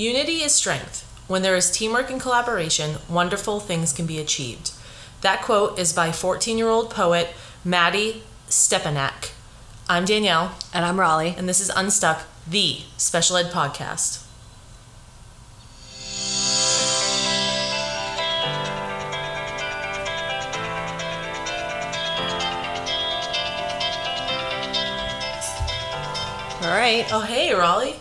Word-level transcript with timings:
Unity 0.00 0.42
is 0.42 0.54
strength. 0.54 1.04
When 1.28 1.42
there 1.42 1.54
is 1.56 1.70
teamwork 1.70 2.10
and 2.10 2.18
collaboration, 2.18 2.96
wonderful 3.06 3.60
things 3.60 3.92
can 3.92 4.06
be 4.06 4.18
achieved. 4.18 4.72
That 5.20 5.42
quote 5.42 5.78
is 5.78 5.92
by 5.92 6.10
14 6.10 6.56
year 6.56 6.70
old 6.70 6.88
poet 6.88 7.28
Mattie 7.66 8.22
Stepanek. 8.48 9.32
I'm 9.90 10.06
Danielle, 10.06 10.52
And 10.72 10.86
I'm 10.86 10.98
Raleigh. 10.98 11.34
and 11.36 11.46
this 11.46 11.60
is 11.60 11.68
Unstuck, 11.76 12.22
the 12.48 12.78
special 12.96 13.36
ed 13.36 13.52
podcast. 13.52 14.24
All 26.62 26.68
right. 26.76 27.06
Oh, 27.12 27.20
hey, 27.20 27.52
Raleigh. 27.54 27.99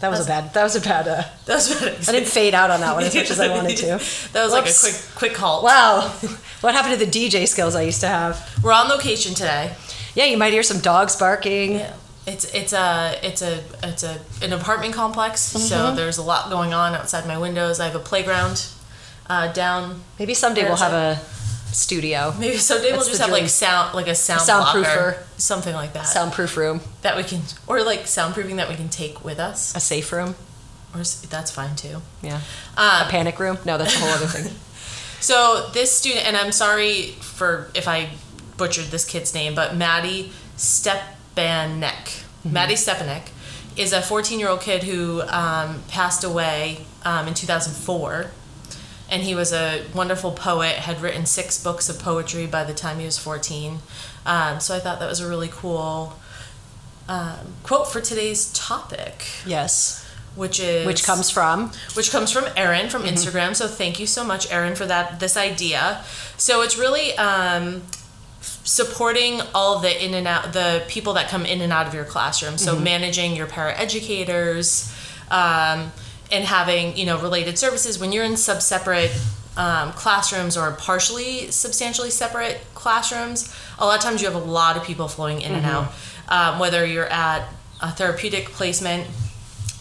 That 0.00 0.10
was 0.10 0.20
a 0.20 0.28
bad. 0.28 0.52
That 0.52 0.62
was 0.62 0.76
a 0.76 0.80
bad. 0.80 1.08
Uh, 1.08 1.22
That 1.46 1.54
was 1.54 1.80
better. 1.80 1.96
I 2.08 2.12
didn't 2.12 2.28
fade 2.28 2.54
out 2.54 2.70
on 2.70 2.80
that 2.80 2.94
one 2.94 3.04
as 3.04 3.14
much 3.14 3.30
as 3.30 3.40
I 3.40 3.48
wanted 3.48 3.76
to. 3.78 3.86
That 4.32 4.44
was 4.44 4.52
like 4.52 4.66
a 4.68 4.74
quick, 4.80 4.96
quick 5.14 5.36
halt. 5.36 5.64
Wow. 5.64 6.12
What 6.62 6.74
happened 6.74 6.98
to 6.98 7.04
the 7.04 7.10
DJ 7.10 7.46
skills 7.46 7.74
I 7.76 7.82
used 7.82 8.00
to 8.00 8.08
have? 8.08 8.58
We're 8.62 8.72
on 8.72 8.88
location 8.88 9.34
today. 9.34 9.74
Yeah, 10.14 10.24
you 10.24 10.36
might 10.38 10.52
hear 10.52 10.62
some 10.62 10.80
dogs 10.80 11.14
barking. 11.14 11.80
It's 12.26 12.44
it's 12.54 12.72
a 12.72 13.18
it's 13.22 13.42
a 13.42 13.62
it's 13.84 14.02
a 14.02 14.18
an 14.42 14.52
apartment 14.52 14.94
complex, 14.94 15.40
so 15.40 15.76
Mm-hmm. 15.76 15.96
there's 15.96 16.18
a 16.18 16.22
lot 16.22 16.50
going 16.50 16.72
on 16.74 16.94
outside 16.94 17.26
my 17.26 17.38
windows. 17.38 17.78
I 17.78 17.84
have 17.86 17.94
a 17.94 18.00
playground 18.00 18.66
uh, 19.30 19.52
down. 19.52 20.00
Maybe 20.18 20.34
someday 20.34 20.64
we'll 20.64 20.76
have 20.76 20.92
a 20.92 21.20
studio, 21.76 22.34
Maybe 22.38 22.56
someday 22.56 22.92
we'll 22.92 23.04
just 23.04 23.20
have 23.20 23.30
like 23.30 23.48
sound 23.48 23.94
like 23.94 24.06
a 24.08 24.14
sound 24.14 24.40
Soundproofer. 24.40 25.18
something 25.36 25.74
like 25.74 25.92
that. 25.92 26.06
soundproof 26.06 26.56
room, 26.56 26.80
that 27.02 27.16
we 27.16 27.22
can 27.22 27.42
or 27.66 27.82
like 27.82 28.00
soundproofing 28.04 28.56
that 28.56 28.68
we 28.68 28.74
can 28.76 28.88
take 28.88 29.24
with 29.24 29.38
us, 29.38 29.74
a 29.76 29.80
safe 29.80 30.10
room. 30.12 30.34
or 30.94 30.98
that's 31.28 31.50
fine 31.50 31.76
too. 31.76 32.00
Yeah. 32.22 32.40
Um, 32.76 33.06
a 33.06 33.08
panic 33.10 33.38
room? 33.38 33.58
No, 33.64 33.76
that's 33.78 33.94
a 33.94 33.98
whole 33.98 34.10
other 34.10 34.26
thing. 34.26 34.52
So 35.18 35.70
this 35.72 35.90
student, 35.90 36.26
and 36.26 36.36
I'm 36.36 36.52
sorry 36.52 37.12
for 37.20 37.70
if 37.74 37.88
I 37.88 38.10
butchered 38.58 38.86
this 38.86 39.04
kid's 39.04 39.34
name, 39.34 39.54
but 39.54 39.74
Mattie 39.74 40.30
Stepanek, 40.58 42.22
Mattie 42.44 42.74
Stepanek, 42.74 43.28
is 43.76 43.92
a 43.92 44.02
14 44.02 44.38
year 44.38 44.48
old 44.48 44.60
kid 44.60 44.84
who 44.84 45.22
um, 45.22 45.82
passed 45.88 46.22
away 46.22 46.84
um, 47.04 47.26
in 47.28 47.34
2004. 47.34 48.30
And 49.10 49.22
he 49.22 49.34
was 49.34 49.52
a 49.52 49.84
wonderful 49.94 50.32
poet, 50.32 50.76
had 50.76 51.00
written 51.00 51.26
six 51.26 51.62
books 51.62 51.88
of 51.88 51.98
poetry 52.00 52.46
by 52.46 52.64
the 52.64 52.74
time 52.74 52.98
he 52.98 53.04
was 53.04 53.18
14. 53.18 53.78
Um, 54.24 54.58
so 54.60 54.74
I 54.74 54.80
thought 54.80 54.98
that 54.98 55.08
was 55.08 55.20
a 55.20 55.28
really 55.28 55.48
cool 55.50 56.18
um, 57.08 57.54
quote 57.62 57.86
for 57.92 58.00
today's 58.00 58.52
topic, 58.52 59.26
Yes. 59.46 60.04
which 60.34 60.58
is 60.58 60.84
Which 60.84 61.04
comes 61.04 61.30
from 61.30 61.70
which 61.94 62.10
comes 62.10 62.32
from 62.32 62.46
Erin 62.56 62.90
from 62.90 63.04
Instagram. 63.04 63.54
So 63.54 63.68
thank 63.68 64.00
you 64.00 64.06
so 64.08 64.24
much, 64.24 64.50
Erin, 64.50 64.74
for 64.74 64.86
that 64.86 65.20
this 65.20 65.36
idea. 65.36 66.02
So 66.36 66.62
it's 66.62 66.76
really 66.76 67.16
um, 67.16 67.82
supporting 68.40 69.40
all 69.54 69.78
the 69.78 70.04
in 70.04 70.14
and 70.14 70.26
out 70.26 70.52
the 70.52 70.82
people 70.88 71.12
that 71.14 71.28
come 71.28 71.46
in 71.46 71.60
and 71.60 71.72
out 71.72 71.86
of 71.86 71.94
your 71.94 72.04
classroom. 72.04 72.58
So 72.58 72.76
managing 72.76 73.36
your 73.36 73.46
paraeducators 73.46 74.92
um, 75.30 75.92
and 76.30 76.44
having 76.44 76.96
you 76.96 77.06
know 77.06 77.20
related 77.20 77.58
services 77.58 77.98
when 77.98 78.12
you're 78.12 78.24
in 78.24 78.36
sub 78.36 78.62
separate. 78.62 79.10
Um, 79.58 79.92
classrooms 79.92 80.54
or 80.54 80.72
partially 80.72 81.50
substantially 81.50 82.10
separate 82.10 82.60
classrooms 82.74 83.56
a 83.78 83.86
lot 83.86 83.96
of 83.96 84.02
times 84.02 84.20
you 84.20 84.30
have 84.30 84.36
a 84.36 84.46
lot 84.46 84.76
of 84.76 84.84
people 84.84 85.08
flowing 85.08 85.40
in 85.40 85.52
and 85.52 85.64
out 85.64 85.94
um, 86.28 86.58
whether 86.58 86.84
you're 86.84 87.06
at 87.06 87.48
a 87.80 87.90
therapeutic 87.90 88.50
placement 88.50 89.06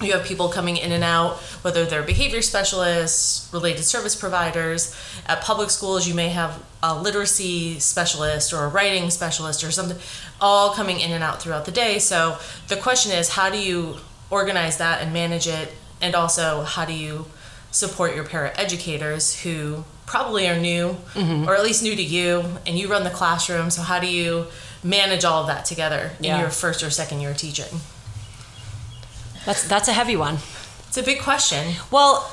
you 0.02 0.12
have 0.12 0.26
people 0.26 0.50
coming 0.50 0.76
in 0.76 0.92
and 0.92 1.04
out, 1.04 1.38
whether 1.62 1.86
they're 1.86 2.04
behavior 2.04 2.42
specialists, 2.42 3.52
related 3.54 3.84
service 3.84 4.14
providers. 4.14 4.94
At 5.26 5.42
public 5.42 5.70
schools, 5.70 6.06
you 6.06 6.14
may 6.14 6.30
have 6.30 6.62
a 6.84 7.00
literacy 7.00 7.80
specialist 7.80 8.52
or 8.52 8.66
a 8.66 8.68
writing 8.68 9.10
specialist 9.10 9.64
or 9.64 9.72
something, 9.72 9.98
all 10.42 10.74
coming 10.74 11.00
in 11.00 11.12
and 11.12 11.24
out 11.24 11.42
throughout 11.42 11.66
the 11.66 11.72
day. 11.72 12.00
So 12.00 12.38
the 12.68 12.76
question 12.76 13.14
is, 13.14 13.30
how 13.30 13.50
do 13.50 13.58
you 13.58 13.96
organize 14.30 14.78
that 14.80 15.02
and 15.02 15.14
manage 15.14 15.48
it? 15.48 15.72
And 16.02 16.16
also, 16.16 16.62
how 16.64 16.86
do 16.86 16.94
you 16.94 17.26
support 17.72 18.16
your 18.16 18.24
paraeducators 18.24 19.42
who 19.42 19.84
probably 20.06 20.48
are 20.48 20.60
new 20.60 20.98
mm-hmm. 21.14 21.50
or 21.50 21.56
at 21.56 21.64
least 21.64 21.82
new 21.84 21.96
to 21.96 22.04
you 22.04 22.44
and 22.66 22.78
you 22.78 22.88
run 22.88 23.04
the 23.04 23.10
classroom? 23.10 23.70
So, 23.70 23.82
how 23.82 24.00
do 24.00 24.08
you 24.08 24.48
manage 24.84 25.26
all 25.26 25.42
of 25.42 25.48
that 25.48 25.66
together 25.66 26.12
Yeah. 26.20 26.36
in 26.36 26.42
your 26.42 26.50
first 26.50 26.84
or 26.84 26.90
second 26.90 27.22
year 27.22 27.34
teaching? 27.34 27.80
that's 29.46 29.68
that's 29.68 29.88
a 29.88 29.94
heavy 29.94 30.16
one. 30.16 30.38
It's 30.88 30.98
a 30.98 31.04
big 31.04 31.22
question. 31.22 31.76
Well, 31.92 32.30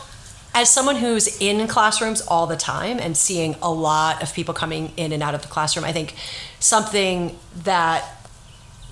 as 0.55 0.69
someone 0.71 0.97
who's 0.97 1.41
in 1.41 1.67
classrooms 1.67 2.21
all 2.21 2.47
the 2.47 2.57
time 2.57 2.99
and 2.99 3.17
seeing 3.17 3.57
a 3.63 3.71
lot 3.71 4.23
of 4.23 4.35
people 4.35 4.55
coming 4.55 4.93
in 4.97 5.13
and 5.13 5.23
out 5.23 5.35
of 5.35 5.43
the 5.43 5.49
classroom, 5.49 5.85
I 5.85 5.93
think 5.93 6.15
something 6.59 7.39
that 7.65 8.05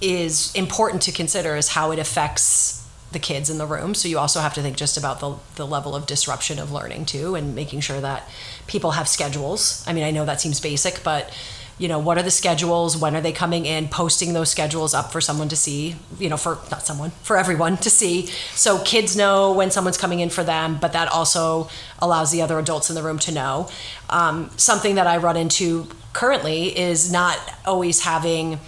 is 0.00 0.54
important 0.54 1.02
to 1.02 1.12
consider 1.12 1.56
is 1.56 1.68
how 1.68 1.92
it 1.92 1.98
affects 1.98 2.79
the 3.12 3.18
kids 3.18 3.50
in 3.50 3.58
the 3.58 3.66
room. 3.66 3.94
So 3.94 4.08
you 4.08 4.18
also 4.18 4.40
have 4.40 4.54
to 4.54 4.62
think 4.62 4.76
just 4.76 4.96
about 4.96 5.20
the, 5.20 5.36
the 5.56 5.66
level 5.66 5.96
of 5.96 6.06
disruption 6.06 6.58
of 6.58 6.70
learning 6.70 7.06
too 7.06 7.34
and 7.34 7.54
making 7.54 7.80
sure 7.80 8.00
that 8.00 8.28
people 8.66 8.92
have 8.92 9.08
schedules. 9.08 9.84
I 9.86 9.92
mean, 9.92 10.04
I 10.04 10.10
know 10.10 10.24
that 10.24 10.40
seems 10.40 10.60
basic, 10.60 11.02
but 11.02 11.32
you 11.80 11.88
know, 11.88 11.98
what 11.98 12.18
are 12.18 12.22
the 12.22 12.30
schedules? 12.30 12.94
When 12.94 13.16
are 13.16 13.22
they 13.22 13.32
coming 13.32 13.64
in? 13.64 13.88
Posting 13.88 14.34
those 14.34 14.50
schedules 14.50 14.92
up 14.92 15.10
for 15.10 15.20
someone 15.22 15.48
to 15.48 15.56
see, 15.56 15.96
you 16.18 16.28
know, 16.28 16.36
for 16.36 16.58
not 16.70 16.82
someone, 16.82 17.10
for 17.22 17.38
everyone 17.38 17.78
to 17.78 17.88
see. 17.88 18.26
So 18.54 18.82
kids 18.84 19.16
know 19.16 19.54
when 19.54 19.70
someone's 19.70 19.96
coming 19.96 20.20
in 20.20 20.28
for 20.28 20.44
them, 20.44 20.76
but 20.78 20.92
that 20.92 21.08
also 21.08 21.70
allows 21.98 22.32
the 22.32 22.42
other 22.42 22.58
adults 22.58 22.90
in 22.90 22.96
the 22.96 23.02
room 23.02 23.18
to 23.20 23.32
know. 23.32 23.70
Um, 24.10 24.50
something 24.58 24.96
that 24.96 25.06
I 25.06 25.16
run 25.16 25.38
into 25.38 25.88
currently 26.12 26.78
is 26.78 27.10
not 27.10 27.38
always 27.64 28.02
having 28.02 28.60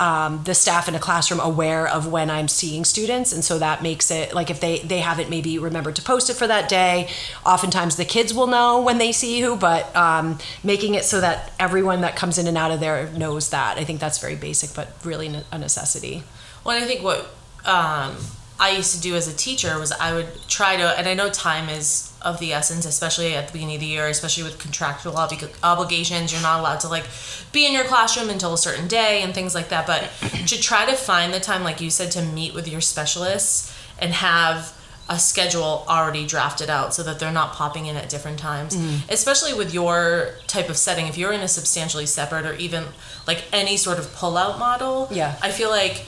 um, 0.00 0.42
the 0.44 0.54
staff 0.54 0.88
in 0.88 0.94
a 0.94 0.98
classroom 0.98 1.40
aware 1.40 1.86
of 1.86 2.06
when 2.06 2.30
I'm 2.30 2.48
seeing 2.48 2.84
students, 2.84 3.32
and 3.32 3.44
so 3.44 3.58
that 3.58 3.82
makes 3.82 4.10
it 4.10 4.34
like 4.34 4.50
if 4.50 4.60
they 4.60 4.78
they 4.78 5.00
haven't 5.00 5.28
maybe 5.30 5.58
remembered 5.58 5.96
to 5.96 6.02
post 6.02 6.30
it 6.30 6.34
for 6.34 6.46
that 6.46 6.68
day. 6.68 7.08
Oftentimes 7.44 7.96
the 7.96 8.04
kids 8.04 8.32
will 8.32 8.46
know 8.46 8.80
when 8.80 8.98
they 8.98 9.12
see 9.12 9.38
you, 9.38 9.56
but 9.56 9.94
um, 9.96 10.38
making 10.62 10.94
it 10.94 11.04
so 11.04 11.20
that 11.20 11.52
everyone 11.58 12.02
that 12.02 12.16
comes 12.16 12.38
in 12.38 12.46
and 12.46 12.56
out 12.56 12.70
of 12.70 12.80
there 12.80 13.10
knows 13.10 13.50
that. 13.50 13.78
I 13.78 13.84
think 13.84 14.00
that's 14.00 14.18
very 14.18 14.36
basic, 14.36 14.74
but 14.74 14.94
really 15.04 15.34
a 15.50 15.58
necessity. 15.58 16.22
Well, 16.64 16.82
I 16.82 16.86
think 16.86 17.02
what 17.02 17.28
um, 17.64 18.16
I 18.60 18.70
used 18.70 18.94
to 18.94 19.00
do 19.00 19.14
as 19.14 19.28
a 19.28 19.36
teacher 19.36 19.78
was 19.78 19.92
I 19.92 20.12
would 20.12 20.26
try 20.48 20.76
to, 20.76 20.98
and 20.98 21.06
I 21.06 21.14
know 21.14 21.30
time 21.30 21.68
is 21.68 22.12
of 22.20 22.40
the 22.40 22.52
essence, 22.52 22.84
especially 22.84 23.36
at 23.36 23.46
the 23.46 23.52
beginning 23.52 23.76
of 23.76 23.80
the 23.80 23.86
year, 23.86 24.08
especially 24.08 24.42
with 24.42 24.58
contractual 24.58 25.12
oblig- 25.12 25.54
obligations. 25.62 26.32
You're 26.32 26.42
not 26.42 26.58
allowed 26.58 26.80
to 26.80 26.88
like 26.88 27.04
be 27.52 27.66
in 27.66 27.72
your 27.72 27.84
classroom 27.84 28.28
until 28.30 28.52
a 28.54 28.58
certain 28.58 28.88
day 28.88 29.22
and 29.22 29.32
things 29.32 29.54
like 29.54 29.68
that. 29.68 29.86
But 29.86 30.10
to 30.48 30.60
try 30.60 30.86
to 30.86 30.96
find 30.96 31.32
the 31.32 31.38
time, 31.40 31.62
like 31.62 31.80
you 31.80 31.90
said, 31.90 32.10
to 32.12 32.22
meet 32.22 32.54
with 32.54 32.66
your 32.66 32.80
specialists 32.80 33.72
and 34.00 34.12
have 34.12 34.74
a 35.08 35.18
schedule 35.18 35.84
already 35.88 36.26
drafted 36.26 36.68
out 36.68 36.92
so 36.92 37.02
that 37.02 37.18
they're 37.18 37.32
not 37.32 37.52
popping 37.54 37.86
in 37.86 37.96
at 37.96 38.10
different 38.10 38.38
times 38.38 38.76
mm-hmm. 38.76 39.10
especially 39.10 39.54
with 39.54 39.72
your 39.72 40.34
type 40.46 40.68
of 40.68 40.76
setting 40.76 41.06
if 41.06 41.16
you're 41.16 41.32
in 41.32 41.40
a 41.40 41.48
substantially 41.48 42.04
separate 42.04 42.44
or 42.44 42.54
even 42.56 42.84
like 43.26 43.42
any 43.50 43.78
sort 43.78 43.98
of 43.98 44.12
pull-out 44.12 44.58
model 44.58 45.08
Yeah. 45.10 45.34
i 45.40 45.50
feel 45.50 45.70
like 45.70 46.04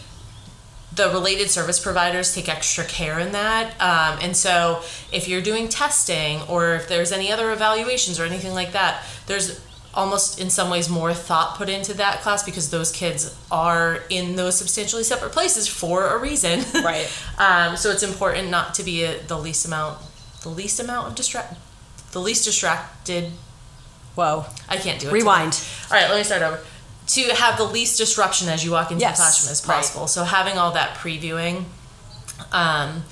the 1.00 1.08
related 1.10 1.48
service 1.48 1.80
providers 1.80 2.34
take 2.34 2.48
extra 2.48 2.84
care 2.84 3.18
in 3.18 3.32
that. 3.32 3.72
Um, 3.80 4.18
and 4.22 4.36
so 4.36 4.82
if 5.12 5.28
you're 5.28 5.40
doing 5.40 5.68
testing 5.68 6.42
or 6.42 6.74
if 6.74 6.88
there's 6.88 7.10
any 7.10 7.32
other 7.32 7.52
evaluations 7.52 8.20
or 8.20 8.24
anything 8.24 8.52
like 8.52 8.72
that, 8.72 9.02
there's 9.26 9.60
almost 9.94 10.38
in 10.38 10.50
some 10.50 10.70
ways 10.70 10.88
more 10.88 11.12
thought 11.12 11.56
put 11.56 11.68
into 11.68 11.94
that 11.94 12.20
class 12.20 12.44
because 12.44 12.70
those 12.70 12.92
kids 12.92 13.36
are 13.50 14.00
in 14.08 14.36
those 14.36 14.56
substantially 14.56 15.02
separate 15.02 15.32
places 15.32 15.66
for 15.66 16.06
a 16.06 16.18
reason. 16.18 16.60
Right. 16.84 17.10
um, 17.38 17.76
so 17.76 17.90
it's 17.90 18.02
important 18.02 18.50
not 18.50 18.74
to 18.74 18.82
be 18.82 19.04
a, 19.04 19.18
the 19.22 19.38
least 19.38 19.66
amount, 19.66 19.98
the 20.42 20.48
least 20.48 20.80
amount 20.80 21.08
of 21.08 21.14
distract, 21.14 21.54
the 22.12 22.20
least 22.20 22.44
distracted. 22.44 23.32
Whoa. 24.14 24.44
I 24.68 24.76
can't 24.76 25.00
do 25.00 25.08
it. 25.08 25.12
Rewind. 25.12 25.52
today. 25.52 25.66
All 25.90 26.00
right, 26.00 26.10
let 26.10 26.18
me 26.18 26.24
start 26.24 26.42
over. 26.42 26.60
To 27.14 27.22
have 27.34 27.56
the 27.56 27.64
least 27.64 27.98
disruption 27.98 28.48
as 28.48 28.64
you 28.64 28.70
walk 28.72 28.90
into 28.90 29.00
Yes, 29.02 29.16
the 29.18 29.22
classroom 29.22 29.52
as 29.52 29.66
right. 29.66 29.76
possible. 29.76 30.06
So 30.06 30.24
having 30.24 30.58
all 30.58 30.70
that 30.72 30.96
previewing, 30.96 31.64
um, 32.52 33.04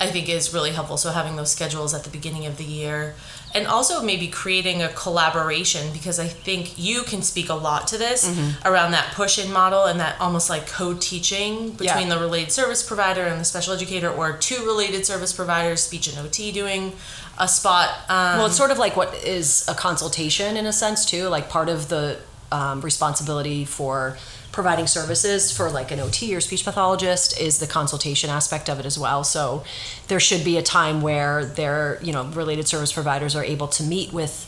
I 0.00 0.06
think 0.10 0.28
is 0.28 0.52
really 0.54 0.72
helpful. 0.72 0.96
So 0.96 1.10
having 1.10 1.36
those 1.36 1.52
schedules 1.52 1.92
at 1.94 2.02
the 2.04 2.10
beginning 2.10 2.46
of 2.46 2.56
the 2.56 2.64
year, 2.64 3.14
and 3.54 3.66
also 3.66 4.02
maybe 4.02 4.28
creating 4.28 4.82
a 4.82 4.88
collaboration 4.88 5.92
because 5.92 6.18
I 6.18 6.26
think 6.26 6.78
you 6.78 7.02
can 7.02 7.20
speak 7.20 7.50
a 7.50 7.54
lot 7.54 7.86
to 7.88 7.98
this 7.98 8.26
Mm-hmm. 8.26 8.66
around 8.66 8.92
that 8.92 9.12
push-in 9.12 9.52
model 9.52 9.84
and 9.84 10.00
that 10.00 10.18
almost 10.18 10.48
like 10.48 10.66
co-teaching 10.66 11.70
between 11.72 12.08
Yeah. 12.08 12.14
the 12.14 12.18
related 12.20 12.50
service 12.52 12.82
provider 12.82 13.24
and 13.24 13.38
the 13.38 13.44
special 13.44 13.74
educator, 13.74 14.10
or 14.10 14.32
two 14.38 14.64
related 14.64 15.04
service 15.04 15.32
providers, 15.34 15.82
speech 15.82 16.08
and 16.08 16.18
OT, 16.18 16.50
doing 16.52 16.94
a 17.38 17.46
spot. 17.46 17.90
Um, 18.08 18.38
Well, 18.38 18.46
it's 18.46 18.56
sort 18.56 18.70
of 18.70 18.78
like 18.78 18.96
what 18.96 19.14
is 19.22 19.64
a 19.68 19.74
consultation 19.74 20.56
in 20.56 20.64
a 20.64 20.72
sense 20.72 21.04
too. 21.04 21.28
Like 21.28 21.50
part 21.50 21.68
of 21.68 21.88
the 21.90 22.16
um, 22.52 22.80
responsibility 22.80 23.64
for 23.64 24.16
providing 24.52 24.86
services 24.86 25.50
for 25.50 25.70
like 25.70 25.90
an 25.90 25.98
OT 25.98 26.34
or 26.34 26.40
speech 26.40 26.64
pathologist 26.64 27.40
is 27.40 27.58
the 27.58 27.66
consultation 27.66 28.28
aspect 28.28 28.68
of 28.68 28.78
it 28.78 28.86
as 28.86 28.98
well. 28.98 29.24
So 29.24 29.64
there 30.08 30.20
should 30.20 30.44
be 30.44 30.58
a 30.58 30.62
time 30.62 31.00
where 31.00 31.44
their, 31.44 31.98
you 32.02 32.12
know, 32.12 32.24
related 32.24 32.68
service 32.68 32.92
providers 32.92 33.34
are 33.34 33.44
able 33.44 33.68
to 33.68 33.82
meet 33.82 34.12
with 34.12 34.46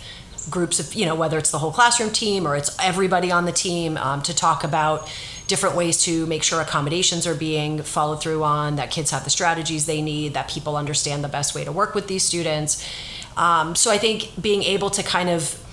groups 0.50 0.78
of, 0.78 0.94
you 0.94 1.06
know, 1.06 1.14
whether 1.14 1.38
it's 1.38 1.50
the 1.50 1.58
whole 1.58 1.72
classroom 1.72 2.10
team 2.10 2.46
or 2.46 2.54
it's 2.54 2.76
everybody 2.82 3.32
on 3.32 3.46
the 3.46 3.52
team 3.52 3.96
um, 3.96 4.20
to 4.22 4.36
talk 4.36 4.62
about 4.62 5.10
different 5.46 5.74
ways 5.74 6.02
to 6.04 6.26
make 6.26 6.42
sure 6.42 6.60
accommodations 6.60 7.26
are 7.26 7.34
being 7.34 7.82
followed 7.82 8.20
through 8.22 8.44
on, 8.44 8.76
that 8.76 8.90
kids 8.90 9.10
have 9.10 9.24
the 9.24 9.30
strategies 9.30 9.86
they 9.86 10.02
need, 10.02 10.34
that 10.34 10.48
people 10.48 10.76
understand 10.76 11.24
the 11.24 11.28
best 11.28 11.54
way 11.54 11.64
to 11.64 11.72
work 11.72 11.94
with 11.94 12.08
these 12.08 12.22
students. 12.22 12.86
Um, 13.36 13.74
so 13.74 13.90
I 13.90 13.98
think 13.98 14.32
being 14.40 14.62
able 14.62 14.90
to 14.90 15.02
kind 15.02 15.28
of 15.28 15.63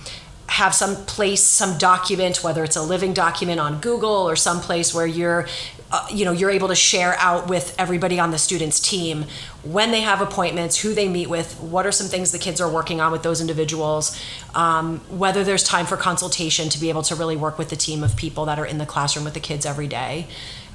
have 0.52 0.74
some 0.74 0.96
place, 1.06 1.42
some 1.42 1.78
document, 1.78 2.44
whether 2.44 2.62
it's 2.62 2.76
a 2.76 2.82
living 2.82 3.14
document 3.14 3.58
on 3.58 3.80
Google 3.80 4.28
or 4.28 4.36
some 4.36 4.60
place 4.60 4.92
where 4.92 5.06
you're, 5.06 5.48
uh, 5.90 6.06
you 6.12 6.26
know, 6.26 6.32
you're 6.32 6.50
able 6.50 6.68
to 6.68 6.74
share 6.74 7.14
out 7.18 7.48
with 7.48 7.74
everybody 7.78 8.20
on 8.20 8.32
the 8.32 8.38
student's 8.38 8.78
team 8.78 9.24
when 9.62 9.92
they 9.92 10.02
have 10.02 10.20
appointments, 10.20 10.78
who 10.78 10.92
they 10.92 11.08
meet 11.08 11.30
with, 11.30 11.58
what 11.58 11.86
are 11.86 11.92
some 11.92 12.06
things 12.06 12.32
the 12.32 12.38
kids 12.38 12.60
are 12.60 12.70
working 12.70 13.00
on 13.00 13.10
with 13.10 13.22
those 13.22 13.40
individuals, 13.40 14.20
um, 14.54 14.98
whether 15.08 15.42
there's 15.42 15.64
time 15.64 15.86
for 15.86 15.96
consultation 15.96 16.68
to 16.68 16.78
be 16.78 16.90
able 16.90 17.02
to 17.02 17.14
really 17.14 17.36
work 17.36 17.56
with 17.56 17.70
the 17.70 17.76
team 17.76 18.04
of 18.04 18.14
people 18.14 18.44
that 18.44 18.58
are 18.58 18.66
in 18.66 18.76
the 18.76 18.86
classroom 18.86 19.24
with 19.24 19.32
the 19.32 19.40
kids 19.40 19.64
every 19.64 19.88
day. 19.88 20.26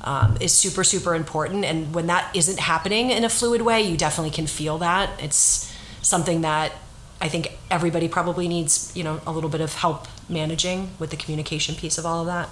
Um, 0.01 0.37
is 0.39 0.53
super 0.53 0.83
super 0.83 1.15
important 1.15 1.65
and 1.65 1.93
when 1.93 2.05
that 2.05 2.33
isn't 2.35 2.59
happening 2.59 3.09
in 3.09 3.23
a 3.23 3.29
fluid 3.29 3.63
way 3.63 3.81
you 3.81 3.97
definitely 3.97 4.29
can 4.29 4.45
feel 4.45 4.77
that 4.77 5.09
it's 5.21 5.73
something 6.03 6.41
that 6.41 6.71
I 7.19 7.29
think 7.29 7.57
everybody 7.71 8.07
probably 8.07 8.47
needs, 8.47 8.91
you 8.95 9.03
know, 9.03 9.21
a 9.25 9.31
little 9.31 9.49
bit 9.49 9.61
of 9.61 9.73
help 9.73 10.07
managing 10.29 10.91
with 10.99 11.09
the 11.09 11.17
communication 11.17 11.75
piece 11.75 11.97
of 11.97 12.05
all 12.05 12.21
of 12.21 12.27
that. 12.27 12.49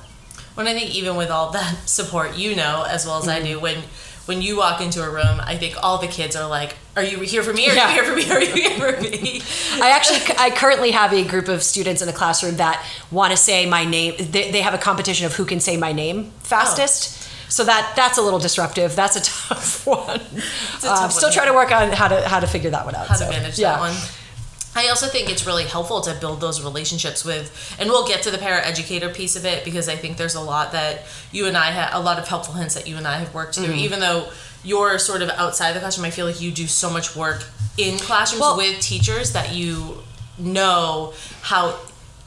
When 0.56 0.67
I 0.67 0.73
think 0.73 0.95
even 0.95 1.15
with 1.15 1.29
all 1.29 1.51
that 1.51 1.88
support, 1.88 2.38
you 2.38 2.56
know 2.56 2.85
as 2.88 3.06
well 3.06 3.17
as 3.17 3.25
mm-hmm. 3.25 3.44
I 3.44 3.47
do, 3.47 3.59
when 3.59 3.83
when 4.25 4.41
you 4.41 4.57
walk 4.57 4.81
into 4.81 5.03
a 5.03 5.09
room, 5.09 5.39
I 5.39 5.56
think 5.56 5.75
all 5.83 6.00
the 6.00 6.07
kids 6.07 6.35
are 6.35 6.47
like, 6.50 6.75
"Are 6.95 7.03
you 7.03 7.19
here 7.19 7.44
for 7.44 7.53
me? 7.53 7.69
Are 7.69 7.75
yeah. 7.75 7.89
you 7.89 7.94
here 7.94 8.03
for 8.03 8.15
me? 8.15 8.31
Are 8.31 8.41
you 8.41 8.53
here 8.53 8.94
for 8.94 9.01
me?" 9.01 9.41
I 9.81 9.91
actually, 9.91 10.21
I 10.38 10.50
currently 10.50 10.91
have 10.91 11.13
a 11.13 11.23
group 11.23 11.47
of 11.47 11.61
students 11.61 12.01
in 12.01 12.09
a 12.09 12.13
classroom 12.13 12.56
that 12.56 12.83
want 13.11 13.31
to 13.31 13.38
say 13.38 13.65
my 13.68 13.85
name. 13.85 14.15
They, 14.18 14.50
they 14.51 14.61
have 14.61 14.73
a 14.73 14.79
competition 14.79 15.25
of 15.25 15.33
who 15.35 15.45
can 15.45 15.59
say 15.59 15.77
my 15.77 15.91
name 15.91 16.31
fastest. 16.39 17.21
Oh. 17.21 17.21
So 17.50 17.63
that 17.65 17.94
that's 17.95 18.18
a 18.18 18.21
little 18.21 18.39
disruptive. 18.39 18.95
That's 18.95 19.15
a 19.15 19.21
tough 19.50 19.85
one. 19.85 20.19
A 20.19 20.21
tough 20.21 20.83
uh, 20.83 21.09
still 21.09 21.31
trying 21.31 21.47
to 21.47 21.53
work 21.53 21.71
on 21.71 21.91
how 21.91 22.07
to 22.07 22.27
how 22.27 22.39
to 22.39 22.47
figure 22.47 22.71
that 22.71 22.85
one 22.85 22.95
out. 22.95 23.07
How 23.07 23.15
so, 23.15 23.25
to 23.25 23.31
manage 23.31 23.59
yeah. 23.59 23.73
that 23.73 23.79
one. 23.79 23.95
I 24.75 24.89
also 24.89 25.07
think 25.07 25.31
it's 25.31 25.45
really 25.45 25.63
helpful 25.63 26.01
to 26.01 26.13
build 26.16 26.42
those 26.42 26.62
relationships 26.62 27.24
with, 27.24 27.75
and 27.80 27.89
we'll 27.89 28.07
get 28.07 28.22
to 28.24 28.31
the 28.31 28.38
paraeducator 28.38 29.13
piece 29.13 29.36
of 29.36 29.45
it 29.45 29.63
because 29.63 29.88
I 29.88 29.95
think 29.95 30.18
there's 30.18 30.36
a 30.36 30.42
lot 30.42 30.74
that 30.74 31.04
you 31.31 31.48
and 31.48 31.56
I 31.56 31.72
have, 31.72 31.94
a 31.94 32.00
lot 32.00 32.19
of 32.19 32.27
helpful 32.27 32.54
hints 32.56 32.75
that 32.75 32.88
you 32.88 32.98
and 32.98 33.07
I 33.07 33.18
have 33.18 33.33
worked 33.33 33.56
through, 33.56 33.68
mm-hmm. 33.68 33.80
even 33.80 34.00
though 34.01 34.27
you're 34.63 35.00
sort 35.00 35.22
of 35.22 35.30
outside 35.30 35.74
the 35.74 35.80
classroom. 35.80 36.06
I 36.06 36.10
feel 36.10 36.25
like 36.25 36.42
you 36.42 36.51
do 36.51 36.68
so 36.68 36.89
much 36.89 37.16
work 37.16 37.45
in 37.77 37.98
classrooms 38.00 38.42
well, 38.42 38.57
with 38.57 38.81
teachers 38.81 39.33
that 39.33 39.54
you 39.54 40.00
know 40.38 41.13
how 41.42 41.80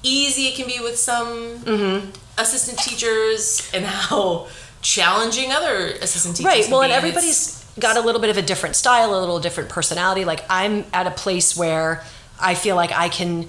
easy 0.03 0.47
it 0.47 0.55
can 0.55 0.67
be 0.67 0.81
with 0.81 0.97
some 0.97 1.59
mm-hmm. 1.59 2.11
assistant 2.39 2.79
teachers 2.79 3.71
and 3.75 3.85
how 3.85 4.49
challenging 4.81 5.53
other 5.53 5.89
assistant 6.01 6.37
teachers. 6.37 6.51
Right. 6.51 6.71
Well, 6.71 6.83
and 6.83 6.93
everybody's 6.93 7.65
got 7.79 7.97
a 7.97 8.01
little 8.01 8.21
bit 8.21 8.31
of 8.31 8.37
a 8.37 8.43
different 8.43 8.77
style, 8.77 9.15
a 9.15 9.21
little 9.21 9.41
different 9.41 9.69
personality. 9.69 10.25
Like 10.25 10.45
I'm 10.49 10.85
at 10.93 11.07
a 11.07 11.11
place 11.11 11.57
where 11.57 12.05
I 12.41 12.55
feel 12.55 12.77
like 12.77 12.93
I 12.93 13.09
can 13.09 13.47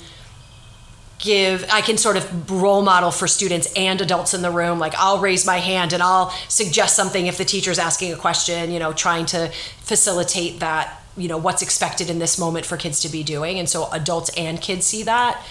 give 1.19 1.65
i 1.69 1.81
can 1.81 1.97
sort 1.97 2.15
of 2.15 2.49
role 2.49 2.81
model 2.81 3.11
for 3.11 3.27
students 3.27 3.67
and 3.75 3.99
adults 3.99 4.33
in 4.33 4.41
the 4.41 4.49
room. 4.49 4.79
Like 4.79 4.93
i'll 4.97 5.19
raise 5.19 5.45
my 5.45 5.57
hand 5.57 5.91
and 5.91 6.01
i'll 6.01 6.29
suggest 6.47 6.95
something 6.95 7.27
if 7.27 7.37
the 7.37 7.43
teacher's 7.43 7.77
asking 7.77 8.13
a 8.13 8.15
question 8.15 8.71
you 8.71 8.79
know 8.79 8.93
trying 8.93 9.25
to 9.27 9.51
facilitate 9.81 10.61
that 10.61 10.99
you 11.17 11.27
know 11.27 11.37
what's 11.37 11.61
expected 11.61 12.09
in 12.09 12.19
this 12.19 12.39
moment 12.39 12.65
for 12.65 12.77
kids 12.77 13.01
to 13.01 13.09
be 13.09 13.23
doing. 13.23 13.59
And 13.59 13.67
so 13.67 13.89
adults 13.91 14.29
and 14.37 14.61
kids 14.61 14.85
see 14.85 15.03
that. 15.03 15.43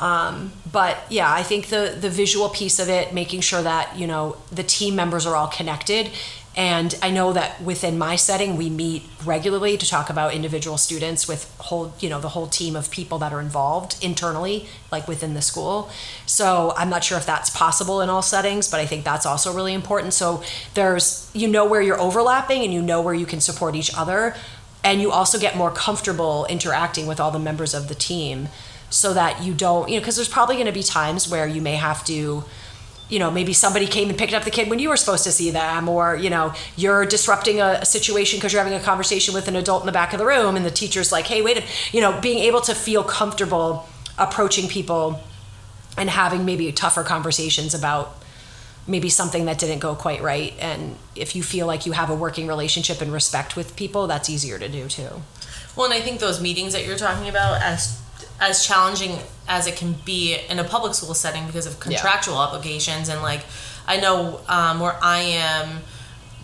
Um, 0.00 0.52
but 0.72 0.96
yeah 1.10 1.30
i 1.30 1.42
think 1.42 1.66
the 1.66 1.94
the 2.00 2.08
visual 2.08 2.48
piece 2.48 2.78
of 2.78 2.88
it 2.88 3.12
making 3.12 3.42
sure 3.42 3.60
that 3.60 3.98
you 3.98 4.06
know 4.06 4.38
the 4.50 4.62
team 4.62 4.96
members 4.96 5.26
are 5.26 5.36
all 5.36 5.48
connected 5.48 6.08
and 6.56 6.98
I 7.00 7.10
know 7.10 7.32
that 7.32 7.62
within 7.62 7.96
my 7.96 8.16
setting, 8.16 8.56
we 8.56 8.68
meet 8.68 9.04
regularly 9.24 9.76
to 9.76 9.88
talk 9.88 10.10
about 10.10 10.34
individual 10.34 10.78
students 10.78 11.28
with 11.28 11.54
whole, 11.58 11.94
you 12.00 12.08
know, 12.08 12.20
the 12.20 12.30
whole 12.30 12.48
team 12.48 12.74
of 12.74 12.90
people 12.90 13.18
that 13.18 13.32
are 13.32 13.40
involved 13.40 13.96
internally, 14.02 14.66
like 14.90 15.06
within 15.06 15.34
the 15.34 15.42
school. 15.42 15.90
So 16.26 16.74
I'm 16.76 16.90
not 16.90 17.04
sure 17.04 17.16
if 17.18 17.24
that's 17.24 17.50
possible 17.50 18.00
in 18.00 18.10
all 18.10 18.22
settings, 18.22 18.68
but 18.68 18.80
I 18.80 18.86
think 18.86 19.04
that's 19.04 19.26
also 19.26 19.54
really 19.54 19.74
important. 19.74 20.12
So 20.12 20.42
there's, 20.74 21.30
you 21.34 21.46
know, 21.46 21.64
where 21.64 21.82
you're 21.82 22.00
overlapping 22.00 22.64
and 22.64 22.74
you 22.74 22.82
know 22.82 23.00
where 23.00 23.14
you 23.14 23.26
can 23.26 23.40
support 23.40 23.76
each 23.76 23.94
other. 23.96 24.34
And 24.82 25.00
you 25.00 25.12
also 25.12 25.38
get 25.38 25.56
more 25.56 25.70
comfortable 25.70 26.46
interacting 26.46 27.06
with 27.06 27.20
all 27.20 27.30
the 27.30 27.38
members 27.38 27.74
of 27.74 27.86
the 27.86 27.94
team 27.94 28.48
so 28.88 29.14
that 29.14 29.44
you 29.44 29.54
don't, 29.54 29.88
you 29.88 29.96
know, 29.96 30.00
because 30.00 30.16
there's 30.16 30.28
probably 30.28 30.56
going 30.56 30.66
to 30.66 30.72
be 30.72 30.82
times 30.82 31.28
where 31.28 31.46
you 31.46 31.62
may 31.62 31.76
have 31.76 32.04
to, 32.06 32.44
you 33.10 33.18
know 33.18 33.30
maybe 33.30 33.52
somebody 33.52 33.86
came 33.86 34.08
and 34.08 34.18
picked 34.18 34.32
up 34.32 34.44
the 34.44 34.50
kid 34.50 34.70
when 34.70 34.78
you 34.78 34.88
were 34.88 34.96
supposed 34.96 35.24
to 35.24 35.32
see 35.32 35.50
them 35.50 35.88
or 35.88 36.16
you 36.16 36.30
know 36.30 36.52
you're 36.76 37.04
disrupting 37.04 37.60
a, 37.60 37.84
situation 37.84 38.38
because 38.38 38.52
you're 38.52 38.62
having 38.62 38.78
a 38.78 38.82
conversation 38.82 39.34
with 39.34 39.48
an 39.48 39.56
adult 39.56 39.82
in 39.82 39.86
the 39.86 39.92
back 39.92 40.12
of 40.12 40.18
the 40.18 40.26
room 40.26 40.56
and 40.56 40.64
the 40.64 40.70
teacher's 40.70 41.10
like 41.10 41.26
hey 41.26 41.42
wait 41.42 41.58
a 41.58 41.62
you 41.92 42.00
know 42.00 42.18
being 42.20 42.38
able 42.38 42.60
to 42.60 42.74
feel 42.74 43.02
comfortable 43.02 43.88
approaching 44.18 44.68
people 44.68 45.20
and 45.96 46.08
having 46.08 46.44
maybe 46.44 46.70
tougher 46.72 47.02
conversations 47.02 47.74
about 47.74 48.16
maybe 48.86 49.08
something 49.08 49.44
that 49.44 49.58
didn't 49.58 49.78
go 49.78 49.94
quite 49.94 50.22
right. 50.22 50.54
And 50.58 50.96
if 51.14 51.36
you 51.36 51.42
feel 51.42 51.66
like 51.66 51.86
you 51.86 51.92
have 51.92 52.10
a 52.10 52.14
working 52.14 52.46
relationship 52.46 53.00
and 53.00 53.12
respect 53.12 53.56
with 53.56 53.76
people 53.76 54.06
that's 54.06 54.28
easier 54.28 54.58
to 54.58 54.68
do 54.68 54.88
too. 54.88 55.22
Well 55.76 55.86
and 55.86 55.94
i 55.94 56.00
think 56.00 56.20
those 56.20 56.40
meetings 56.40 56.72
that 56.72 56.84
you're 56.86 56.96
talking 56.96 57.28
about 57.28 57.62
as 57.62 57.99
as 58.40 58.64
challenging 58.64 59.18
as 59.48 59.66
it 59.66 59.76
can 59.76 59.94
be 60.04 60.38
in 60.48 60.58
a 60.58 60.64
public 60.64 60.94
school 60.94 61.14
setting 61.14 61.46
because 61.46 61.66
of 61.66 61.80
contractual 61.80 62.34
yeah. 62.34 62.40
obligations. 62.40 63.08
And 63.08 63.22
like 63.22 63.44
I 63.86 63.98
know 63.98 64.40
um, 64.48 64.80
where 64.80 64.96
I 65.02 65.18
am 65.18 65.80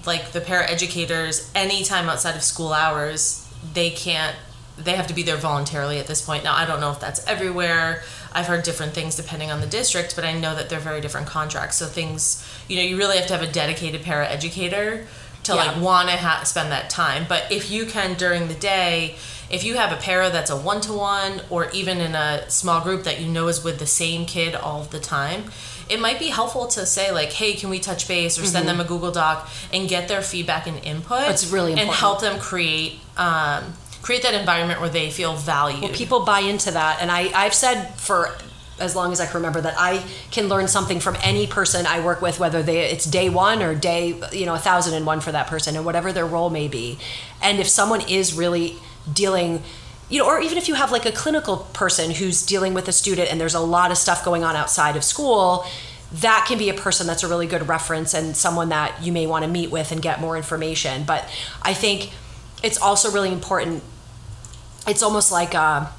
like 0.06 0.32
the 0.32 0.40
paraeducators 0.40 1.50
anytime 1.54 2.08
outside 2.08 2.36
of 2.36 2.42
school 2.42 2.72
hours 2.72 3.42
they 3.74 3.90
can't 3.90 4.36
they 4.78 4.94
have 4.94 5.06
to 5.06 5.14
be 5.14 5.22
there 5.22 5.36
voluntarily 5.36 5.98
at 5.98 6.06
this 6.06 6.20
point. 6.20 6.44
Now 6.44 6.54
I 6.54 6.66
don't 6.66 6.80
know 6.80 6.90
if 6.90 7.00
that's 7.00 7.26
everywhere. 7.26 8.02
I've 8.32 8.46
heard 8.46 8.62
different 8.62 8.92
things 8.92 9.16
depending 9.16 9.50
on 9.50 9.60
the 9.60 9.66
district 9.66 10.14
but 10.16 10.24
I 10.24 10.32
know 10.32 10.54
that 10.54 10.68
they're 10.68 10.78
very 10.80 11.00
different 11.00 11.26
contracts. 11.26 11.76
So 11.76 11.86
things 11.86 12.46
you 12.68 12.76
know 12.76 12.82
you 12.82 12.96
really 12.96 13.16
have 13.18 13.26
to 13.28 13.36
have 13.36 13.42
a 13.42 13.50
dedicated 13.50 14.02
paraeducator 14.02 15.06
to 15.44 15.54
yeah. 15.54 15.64
like 15.64 15.80
want 15.80 16.08
to 16.08 16.16
ha- 16.16 16.42
spend 16.44 16.72
that 16.72 16.90
time. 16.90 17.24
But 17.28 17.50
if 17.50 17.70
you 17.70 17.86
can 17.86 18.14
during 18.14 18.48
the 18.48 18.54
day 18.54 19.16
if 19.50 19.64
you 19.64 19.74
have 19.74 19.92
a 19.92 19.96
para 19.96 20.30
that's 20.30 20.50
a 20.50 20.56
one 20.56 20.80
to 20.82 20.92
one, 20.92 21.42
or 21.50 21.70
even 21.70 21.98
in 21.98 22.14
a 22.14 22.48
small 22.50 22.80
group 22.80 23.04
that 23.04 23.20
you 23.20 23.28
know 23.28 23.48
is 23.48 23.62
with 23.62 23.78
the 23.78 23.86
same 23.86 24.26
kid 24.26 24.54
all 24.54 24.82
the 24.84 25.00
time, 25.00 25.44
it 25.88 26.00
might 26.00 26.18
be 26.18 26.28
helpful 26.28 26.66
to 26.68 26.84
say 26.86 27.12
like, 27.12 27.32
"Hey, 27.32 27.54
can 27.54 27.70
we 27.70 27.78
touch 27.78 28.08
base?" 28.08 28.38
or 28.38 28.42
mm-hmm. 28.42 28.50
send 28.50 28.68
them 28.68 28.80
a 28.80 28.84
Google 28.84 29.12
Doc 29.12 29.48
and 29.72 29.88
get 29.88 30.08
their 30.08 30.22
feedback 30.22 30.66
and 30.66 30.84
input. 30.84 31.28
It's 31.28 31.50
really 31.50 31.72
important. 31.72 31.90
and 31.90 31.98
help 31.98 32.20
them 32.20 32.38
create. 32.40 33.00
Um, 33.16 33.74
create 34.02 34.22
that 34.22 34.34
environment 34.34 34.80
where 34.80 34.88
they 34.88 35.10
feel 35.10 35.34
valued. 35.34 35.82
Well, 35.82 35.92
people 35.92 36.24
buy 36.24 36.38
into 36.38 36.70
that, 36.70 36.98
and 37.00 37.10
I, 37.10 37.28
I've 37.34 37.54
said 37.54 37.92
for 37.96 38.36
as 38.78 38.94
long 38.94 39.10
as 39.10 39.20
I 39.20 39.26
can 39.26 39.36
remember 39.36 39.60
that 39.62 39.74
I 39.78 40.04
can 40.30 40.48
learn 40.48 40.68
something 40.68 41.00
from 41.00 41.16
any 41.22 41.46
person 41.46 41.86
I 41.86 42.04
work 42.04 42.20
with, 42.20 42.38
whether 42.38 42.62
they 42.62 42.80
it's 42.80 43.04
day 43.04 43.28
one 43.28 43.62
or 43.62 43.74
day 43.74 44.20
you 44.32 44.46
know 44.46 44.54
a 44.54 44.58
thousand 44.58 44.94
and 44.94 45.06
one 45.06 45.20
for 45.20 45.32
that 45.32 45.46
person, 45.46 45.76
and 45.76 45.84
whatever 45.84 46.12
their 46.12 46.26
role 46.26 46.50
may 46.50 46.68
be. 46.68 46.98
And 47.42 47.58
if 47.58 47.68
someone 47.68 48.02
is 48.08 48.34
really 48.34 48.76
dealing 49.12 49.62
you 50.08 50.20
know 50.20 50.26
or 50.26 50.40
even 50.40 50.58
if 50.58 50.68
you 50.68 50.74
have 50.74 50.92
like 50.92 51.06
a 51.06 51.12
clinical 51.12 51.58
person 51.72 52.10
who's 52.12 52.44
dealing 52.44 52.74
with 52.74 52.88
a 52.88 52.92
student 52.92 53.30
and 53.30 53.40
there's 53.40 53.54
a 53.54 53.60
lot 53.60 53.90
of 53.90 53.98
stuff 53.98 54.24
going 54.24 54.44
on 54.44 54.56
outside 54.56 54.96
of 54.96 55.04
school 55.04 55.64
that 56.12 56.44
can 56.46 56.56
be 56.56 56.68
a 56.68 56.74
person 56.74 57.06
that's 57.06 57.22
a 57.22 57.28
really 57.28 57.46
good 57.46 57.68
reference 57.68 58.14
and 58.14 58.36
someone 58.36 58.68
that 58.68 59.02
you 59.02 59.12
may 59.12 59.26
want 59.26 59.44
to 59.44 59.50
meet 59.50 59.70
with 59.70 59.90
and 59.90 60.00
get 60.00 60.20
more 60.20 60.36
information. 60.36 61.04
But 61.04 61.28
i 61.62 61.74
think 61.74 62.12
it's 62.62 62.78
also 62.78 63.10
really 63.10 63.32
important 63.32 63.82
it's 64.86 65.02
almost 65.02 65.32
like 65.32 65.54
a 65.54 65.58
uh, 65.58 65.92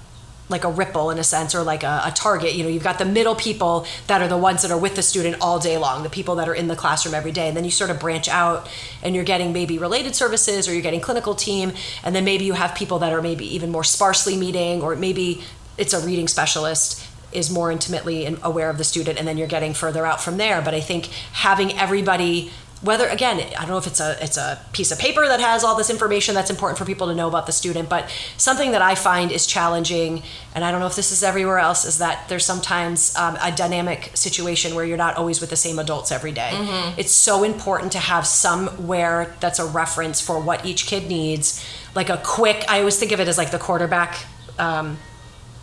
like 0.49 0.63
a 0.63 0.69
ripple 0.69 1.11
in 1.11 1.17
a 1.19 1.23
sense 1.23 1.53
or 1.53 1.63
like 1.63 1.83
a, 1.83 2.01
a, 2.05 2.11
target. 2.11 2.53
You 2.53 2.63
know 2.63 2.69
you've 2.69 2.83
got 2.83 2.99
the 2.99 3.05
middle 3.05 3.35
people 3.35 3.85
that 4.07 4.21
are 4.21 4.27
the 4.27 4.37
ones 4.37 4.61
that 4.61 4.71
are 4.71 4.77
with 4.77 4.95
the 4.95 5.01
student 5.01 5.37
all 5.41 5.59
day 5.59 5.77
long 5.77 6.03
the 6.03 6.09
people 6.09 6.35
that 6.35 6.47
are 6.47 6.55
in 6.55 6.67
the 6.67 6.75
classroom 6.75 7.13
every 7.13 7.31
day. 7.31 7.47
And 7.47 7.57
then 7.57 7.65
you 7.65 7.71
sort 7.71 7.89
of 7.89 7.99
branch 7.99 8.27
out 8.27 8.69
and 9.03 9.15
you're 9.15 9.25
getting 9.25 9.53
maybe 9.53 9.77
related 9.77 10.15
services 10.15 10.67
or 10.67 10.73
you're 10.73 10.81
getting 10.81 11.01
clinical 11.01 11.35
team. 11.35 11.73
And 12.03 12.15
then 12.15 12.23
maybe 12.23 12.45
you 12.45 12.53
have 12.53 12.75
people 12.75 12.99
that 12.99 13.13
are 13.13 13.21
maybe 13.21 13.45
even 13.55 13.71
more 13.71 13.83
sparsely 13.83 14.37
meeting 14.37 14.81
or 14.81 14.95
maybe 14.95 15.43
it's 15.77 15.93
a 15.93 15.99
reading 15.99 16.27
specialist 16.27 17.05
is 17.31 17.51
more 17.51 17.71
intimately 17.71 18.25
aware 18.41 18.69
of 18.69 18.77
the 18.77 18.83
student 18.83 19.19
and 19.19 19.27
then 19.27 19.37
you're 19.37 19.47
getting 19.47 19.73
further 19.73 20.05
out 20.05 20.21
from 20.21 20.37
there. 20.37 20.61
But 20.61 20.73
i 20.73 20.79
think 20.79 21.07
having 21.33 21.77
everybody 21.77 22.51
whether 22.81 23.07
again 23.07 23.39
i 23.57 23.61
don't 23.61 23.69
know 23.69 23.77
if 23.77 23.87
it's 23.87 23.99
a 23.99 24.15
it's 24.23 24.37
a 24.37 24.59
piece 24.71 24.91
of 24.91 24.99
paper 24.99 25.25
that 25.27 25.39
has 25.39 25.63
all 25.63 25.75
this 25.75 25.89
information 25.89 26.35
that's 26.35 26.49
important 26.49 26.77
for 26.77 26.85
people 26.85 27.07
to 27.07 27.15
know 27.15 27.27
about 27.27 27.45
the 27.45 27.51
student 27.51 27.89
but 27.89 28.07
something 28.37 28.71
that 28.71 28.81
i 28.81 28.93
find 28.93 29.31
is 29.31 29.47
challenging 29.47 30.21
and 30.53 30.63
i 30.63 30.69
don't 30.71 30.79
know 30.79 30.85
if 30.85 30.95
this 30.95 31.11
is 31.11 31.23
everywhere 31.23 31.57
else 31.57 31.85
is 31.85 31.97
that 31.97 32.27
there's 32.29 32.45
sometimes 32.45 33.15
um, 33.15 33.35
a 33.41 33.51
dynamic 33.51 34.11
situation 34.13 34.75
where 34.75 34.85
you're 34.85 34.97
not 34.97 35.15
always 35.17 35.41
with 35.41 35.49
the 35.49 35.55
same 35.55 35.79
adults 35.79 36.11
every 36.11 36.31
day. 36.31 36.51
it's 36.97 37.11
so 37.11 37.43
important 37.43 37.91
to 37.91 37.99
have 37.99 38.27
somewhere 38.27 39.35
that's 39.39 39.59
a 39.59 39.65
reference 39.65 40.21
for 40.21 40.39
what 40.39 40.65
each 40.65 40.85
kid 40.85 41.07
needs 41.07 41.65
like 41.95 42.09
a 42.09 42.21
quick 42.23 42.63
i 42.69 42.79
always 42.79 42.97
think 42.99 43.11
of 43.11 43.19
it 43.19 43.27
as 43.27 43.37
like 43.37 43.51
the 43.51 43.59
quarterback 43.59 44.25
um, 44.59 44.97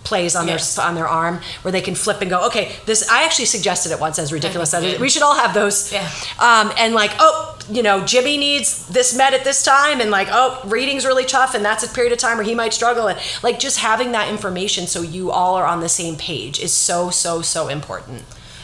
plays 0.05 0.37
on 0.37 0.47
Yes. 0.47 0.77
their 0.77 0.85
on 0.85 0.95
their 0.95 1.09
arm 1.09 1.41
where 1.63 1.73
they 1.73 1.81
can 1.81 1.95
flip 1.95 2.21
and 2.21 2.31
go 2.31 2.47
okay 2.47 2.73
this 2.87 3.09
i 3.11 3.25
actually 3.25 3.47
suggested 3.47 3.91
it 3.91 3.99
once 3.99 4.19
as 4.19 4.33
ridiculous 4.33 4.73
as 4.75 4.85
it 4.85 5.01
we 5.01 5.09
should 5.09 5.23
all 5.23 5.35
have 5.35 5.55
those 5.55 5.91
Yeah. 5.93 6.09
um, 6.39 6.71
and 6.77 6.95
like 6.95 7.11
oh 7.19 7.59
you 7.71 7.83
know 7.83 8.05
jimmy 8.05 8.37
needs 8.37 8.87
this 8.89 9.17
med 9.17 9.33
at 9.35 9.45
this 9.45 9.65
time 9.65 10.01
and 10.03 10.11
like 10.11 10.29
oh 10.31 10.61
reading's 10.67 11.07
really 11.07 11.25
tough 11.25 11.55
and 11.55 11.65
that's 11.65 11.83
a 11.83 11.89
period 11.89 12.13
of 12.13 12.19
time 12.19 12.37
where 12.37 12.45
he 12.47 12.55
might 12.55 12.75
struggle 12.75 13.07
and 13.09 13.19
like 13.43 13.59
just 13.59 13.79
having 13.79 14.13
that 14.13 14.29
information 14.29 14.87
so 14.87 15.01
you 15.01 15.31
all 15.31 15.55
are 15.55 15.65
on 15.67 15.81
the 15.81 15.89
same 15.89 16.17
page 16.17 16.61
is 16.61 16.73
so 16.73 17.09
so 17.11 17.41
so 17.41 17.69
important 17.69 18.23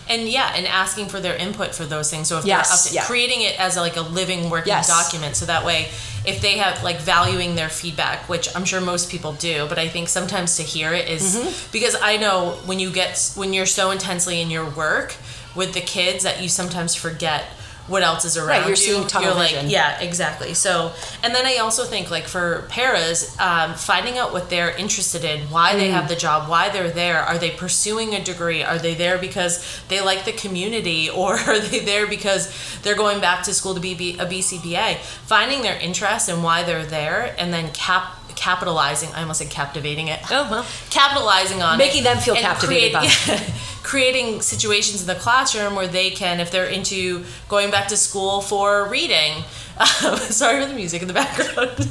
and 0.08 0.28
yeah, 0.28 0.52
and 0.56 0.66
asking 0.66 1.06
for 1.06 1.20
their 1.20 1.36
input 1.36 1.72
for 1.72 1.84
those 1.84 2.10
things. 2.10 2.26
So 2.26 2.36
if 2.40 2.44
Yes, 2.44 2.66
they're 2.66 2.74
up 2.74 2.82
to, 2.88 2.94
yeah. 2.96 3.04
creating 3.06 3.42
it 3.42 3.54
as 3.60 3.76
a, 3.76 3.80
like 3.80 3.94
a 3.94 4.00
living 4.00 4.50
working 4.50 4.72
Yes. 4.72 4.88
document, 4.88 5.36
so 5.36 5.46
that 5.46 5.64
way, 5.64 5.86
if 6.26 6.40
they 6.42 6.58
have 6.58 6.82
like 6.82 7.00
valuing 7.00 7.54
their 7.56 7.68
feedback, 7.68 8.28
which 8.28 8.54
I'm 8.54 8.64
sure 8.64 8.80
most 8.80 9.10
people 9.10 9.32
do, 9.32 9.66
but 9.68 9.78
I 9.78 9.88
think 9.88 10.08
sometimes 10.08 10.56
to 10.58 10.62
hear 10.62 10.92
it 10.92 11.08
is- 11.08 11.36
Mm-hmm. 11.36 11.70
because 11.72 11.96
I 12.00 12.16
know 12.18 12.58
when 12.66 12.78
you 12.78 12.90
get 12.90 13.32
when 13.36 13.52
you're 13.52 13.66
so 13.66 13.90
intensely 13.90 14.40
in 14.40 14.50
your 14.50 14.68
work 14.68 15.14
with 15.54 15.72
the 15.74 15.80
kids 15.80 16.24
that 16.24 16.42
you 16.42 16.48
sometimes 16.48 16.94
forget 16.94 17.44
what 17.90 18.02
else 18.02 18.24
is 18.24 18.36
around 18.36 18.48
Right, 18.48 18.60
you're 18.60 18.70
you. 18.70 18.76
seeing 18.76 19.06
tunnel 19.06 19.28
you're 19.30 19.36
like, 19.38 19.56
yeah, 19.70 20.00
exactly. 20.00 20.54
So, 20.54 20.92
and 21.22 21.34
then 21.34 21.44
I 21.44 21.56
also 21.56 21.84
think 21.84 22.10
like 22.10 22.26
for 22.28 22.64
paras, 22.68 23.36
um, 23.40 23.74
finding 23.74 24.16
out 24.16 24.32
what 24.32 24.48
they're 24.48 24.70
interested 24.70 25.24
in, 25.24 25.40
why 25.50 25.74
they 25.76 25.88
Mm. 25.88 25.92
have 25.92 26.08
the 26.08 26.16
job, 26.16 26.48
why 26.48 26.68
they're 26.70 26.90
there. 26.90 27.20
Are 27.20 27.36
they 27.36 27.50
pursuing 27.50 28.14
a 28.14 28.22
degree? 28.24 28.62
Are 28.62 28.78
they 28.78 28.94
there 28.94 29.18
because 29.18 29.62
they 29.88 30.00
like 30.00 30.24
the 30.24 30.32
community, 30.32 31.10
or 31.20 31.34
are 31.36 31.58
they 31.58 31.80
there 31.80 32.06
because 32.06 32.50
they're 32.82 32.94
going 32.96 33.20
back 33.20 33.42
to 33.44 33.52
school 33.52 33.74
to 33.74 33.80
be 33.80 34.16
a 34.18 34.24
BCBA? 34.26 34.96
Finding 35.26 35.62
their 35.62 35.76
interest 35.78 36.28
and 36.28 36.42
why 36.44 36.62
they're 36.62 36.86
there, 36.86 37.34
and 37.38 37.52
then 37.52 37.70
cap 37.72 38.16
capitalizing. 38.36 39.10
I 39.14 39.20
almost 39.22 39.38
said 39.40 39.50
captivating 39.50 40.08
it. 40.08 40.20
oh 40.30 40.48
well 40.50 40.66
Capitalizing 40.90 41.62
on 41.62 41.78
Making 41.78 42.02
it 42.02 42.04
them 42.04 42.18
feel 42.18 42.34
captivated 42.36 42.92
by 42.92 43.06
create- 43.06 43.50
creating 43.82 44.40
situations 44.42 45.00
in 45.00 45.06
the 45.06 45.14
classroom 45.14 45.74
where 45.74 45.88
they 45.88 46.10
can, 46.10 46.38
if 46.40 46.50
they're 46.50 46.66
into 46.66 47.24
going 47.48 47.70
back 47.70 47.88
to 47.88 47.96
school 47.96 48.40
for 48.40 48.88
reading. 48.88 49.42
sorry 50.18 50.60
for 50.62 50.68
the 50.68 50.74
music 50.74 51.02
in 51.02 51.08
the 51.08 51.14
background. 51.14 51.88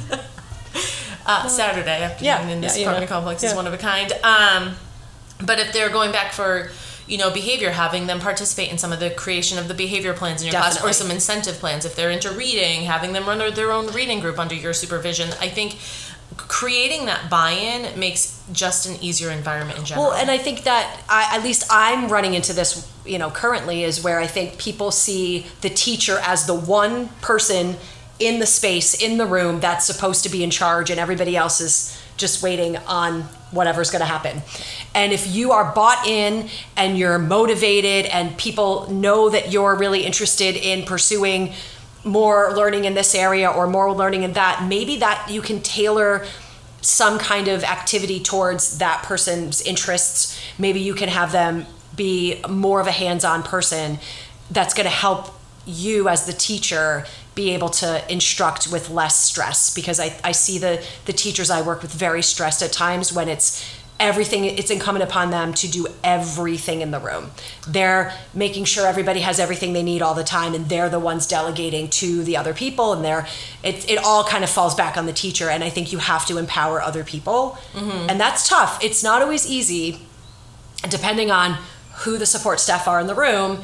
uh, 1.26 1.48
Saturday 1.48 2.02
afternoon 2.02 2.24
Yeah, 2.24 2.48
in 2.48 2.60
this 2.60 2.76
yeah, 2.76 2.82
yeah. 2.82 2.88
apartment 2.88 3.10
complex 3.10 3.42
is 3.42 3.54
one 3.54 3.66
of 3.66 3.72
a 3.72 3.78
kind. 3.78 4.12
Um, 4.22 4.74
but 5.44 5.58
if 5.58 5.72
they're 5.72 5.90
going 5.90 6.12
back 6.12 6.32
for 6.32 6.70
you 7.06 7.18
know 7.18 7.30
behavior 7.30 7.70
having 7.70 8.06
them 8.06 8.20
participate 8.20 8.70
in 8.70 8.78
some 8.78 8.92
of 8.92 9.00
the 9.00 9.10
creation 9.10 9.58
of 9.58 9.66
the 9.66 9.74
behavior 9.74 10.12
plans 10.14 10.42
in 10.42 10.46
your 10.46 10.52
class 10.60 10.82
or 10.84 10.92
some 10.92 11.10
incentive 11.10 11.56
plans 11.56 11.84
if 11.84 11.96
they're 11.96 12.10
into 12.10 12.30
reading 12.30 12.82
having 12.82 13.12
them 13.12 13.26
run 13.26 13.38
their 13.54 13.72
own 13.72 13.88
reading 13.88 14.20
group 14.20 14.38
under 14.38 14.54
your 14.54 14.72
supervision 14.72 15.30
i 15.40 15.48
think 15.48 15.76
creating 16.36 17.06
that 17.06 17.30
buy-in 17.30 17.98
makes 17.98 18.42
just 18.52 18.86
an 18.86 18.96
easier 19.02 19.30
environment 19.30 19.78
in 19.78 19.84
general 19.84 20.08
Well, 20.08 20.16
and 20.18 20.30
I 20.30 20.38
think 20.38 20.64
that 20.64 21.02
I, 21.08 21.36
at 21.36 21.42
least 21.42 21.64
I'm 21.70 22.08
running 22.08 22.34
into 22.34 22.52
this, 22.52 22.90
you 23.04 23.18
know, 23.18 23.30
currently 23.30 23.84
is 23.84 24.02
where 24.02 24.20
I 24.20 24.26
think 24.26 24.58
people 24.58 24.90
see 24.90 25.46
the 25.60 25.70
teacher 25.70 26.18
as 26.22 26.46
the 26.46 26.54
one 26.54 27.08
person 27.20 27.76
in 28.18 28.38
the 28.38 28.46
space, 28.46 28.94
in 28.94 29.16
the 29.16 29.26
room 29.26 29.60
that's 29.60 29.86
supposed 29.86 30.22
to 30.24 30.28
be 30.28 30.44
in 30.44 30.50
charge, 30.50 30.90
and 30.90 31.00
everybody 31.00 31.36
else 31.36 31.60
is 31.60 32.00
just 32.16 32.42
waiting 32.42 32.76
on 32.78 33.22
whatever's 33.50 33.90
going 33.90 34.00
to 34.00 34.06
happen. 34.06 34.42
And 34.94 35.12
if 35.12 35.34
you 35.34 35.52
are 35.52 35.74
bought 35.74 36.06
in 36.06 36.48
and 36.76 36.98
you're 36.98 37.18
motivated, 37.18 38.06
and 38.06 38.36
people 38.36 38.90
know 38.90 39.30
that 39.30 39.50
you're 39.50 39.74
really 39.74 40.04
interested 40.04 40.54
in 40.54 40.84
pursuing 40.84 41.54
more 42.04 42.54
learning 42.54 42.84
in 42.84 42.94
this 42.94 43.14
area 43.14 43.50
or 43.50 43.66
more 43.66 43.92
learning 43.92 44.22
in 44.22 44.32
that, 44.32 44.66
maybe 44.68 44.96
that 44.96 45.28
you 45.30 45.42
can 45.42 45.60
tailor 45.60 46.24
some 46.80 47.18
kind 47.18 47.48
of 47.48 47.62
activity 47.62 48.20
towards 48.20 48.78
that 48.78 49.02
person's 49.02 49.60
interests. 49.62 50.40
Maybe 50.58 50.80
you 50.80 50.94
can 50.94 51.08
have 51.08 51.32
them 51.32 51.66
be 51.94 52.40
more 52.48 52.80
of 52.80 52.86
a 52.86 52.92
hands 52.92 53.24
on 53.24 53.42
person 53.42 53.98
that's 54.50 54.74
going 54.74 54.84
to 54.84 54.90
help 54.90 55.34
you 55.66 56.08
as 56.08 56.26
the 56.26 56.32
teacher 56.32 57.04
be 57.34 57.50
able 57.50 57.68
to 57.68 58.12
instruct 58.12 58.70
with 58.72 58.90
less 58.90 59.22
stress 59.22 59.72
because 59.72 60.00
I, 60.00 60.18
I 60.24 60.32
see 60.32 60.58
the, 60.58 60.84
the 61.04 61.12
teachers 61.12 61.50
I 61.50 61.62
work 61.62 61.82
with 61.82 61.92
very 61.92 62.22
stressed 62.22 62.62
at 62.62 62.72
times 62.72 63.12
when 63.12 63.28
it's 63.28 63.64
everything 64.00 64.44
it's 64.46 64.70
incumbent 64.70 65.04
upon 65.04 65.30
them 65.30 65.52
to 65.54 65.68
do 65.68 65.86
everything 66.02 66.80
in 66.80 66.90
the 66.90 66.98
room. 66.98 67.30
They're 67.68 68.12
making 68.34 68.64
sure 68.64 68.86
everybody 68.86 69.20
has 69.20 69.38
everything 69.38 69.74
they 69.74 69.82
need 69.82 70.02
all 70.02 70.14
the 70.14 70.24
time 70.24 70.54
and 70.54 70.68
they're 70.68 70.88
the 70.88 70.98
ones 70.98 71.26
delegating 71.26 71.88
to 71.90 72.24
the 72.24 72.36
other 72.36 72.54
people 72.54 72.94
and 72.94 73.04
they're 73.04 73.26
it, 73.62 73.88
it 73.88 73.98
all 73.98 74.24
kind 74.24 74.42
of 74.42 74.50
falls 74.50 74.74
back 74.74 74.96
on 74.96 75.06
the 75.06 75.12
teacher 75.12 75.50
and 75.50 75.62
i 75.62 75.68
think 75.68 75.92
you 75.92 75.98
have 75.98 76.26
to 76.26 76.38
empower 76.38 76.80
other 76.80 77.04
people. 77.04 77.58
Mm-hmm. 77.74 78.10
And 78.10 78.18
that's 78.18 78.48
tough. 78.48 78.82
It's 78.82 79.04
not 79.04 79.22
always 79.22 79.46
easy 79.46 80.00
depending 80.88 81.30
on 81.30 81.58
who 82.00 82.16
the 82.16 82.26
support 82.26 82.58
staff 82.58 82.88
are 82.88 82.98
in 83.00 83.06
the 83.06 83.14
room 83.14 83.60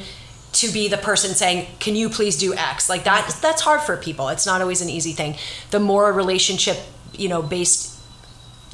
to 0.53 0.71
be 0.71 0.87
the 0.87 0.97
person 0.97 1.33
saying 1.33 1.67
can 1.79 1.95
you 1.95 2.09
please 2.09 2.37
do 2.37 2.53
x? 2.53 2.89
Like 2.89 3.03
that 3.05 3.35
that's 3.41 3.61
hard 3.61 3.81
for 3.81 3.97
people. 3.97 4.29
It's 4.29 4.45
not 4.45 4.61
always 4.61 4.81
an 4.81 4.89
easy 4.89 5.13
thing. 5.13 5.35
The 5.71 5.79
more 5.79 6.09
a 6.09 6.13
relationship 6.13 6.77
you 7.13 7.27
know 7.27 7.41
based 7.41 7.96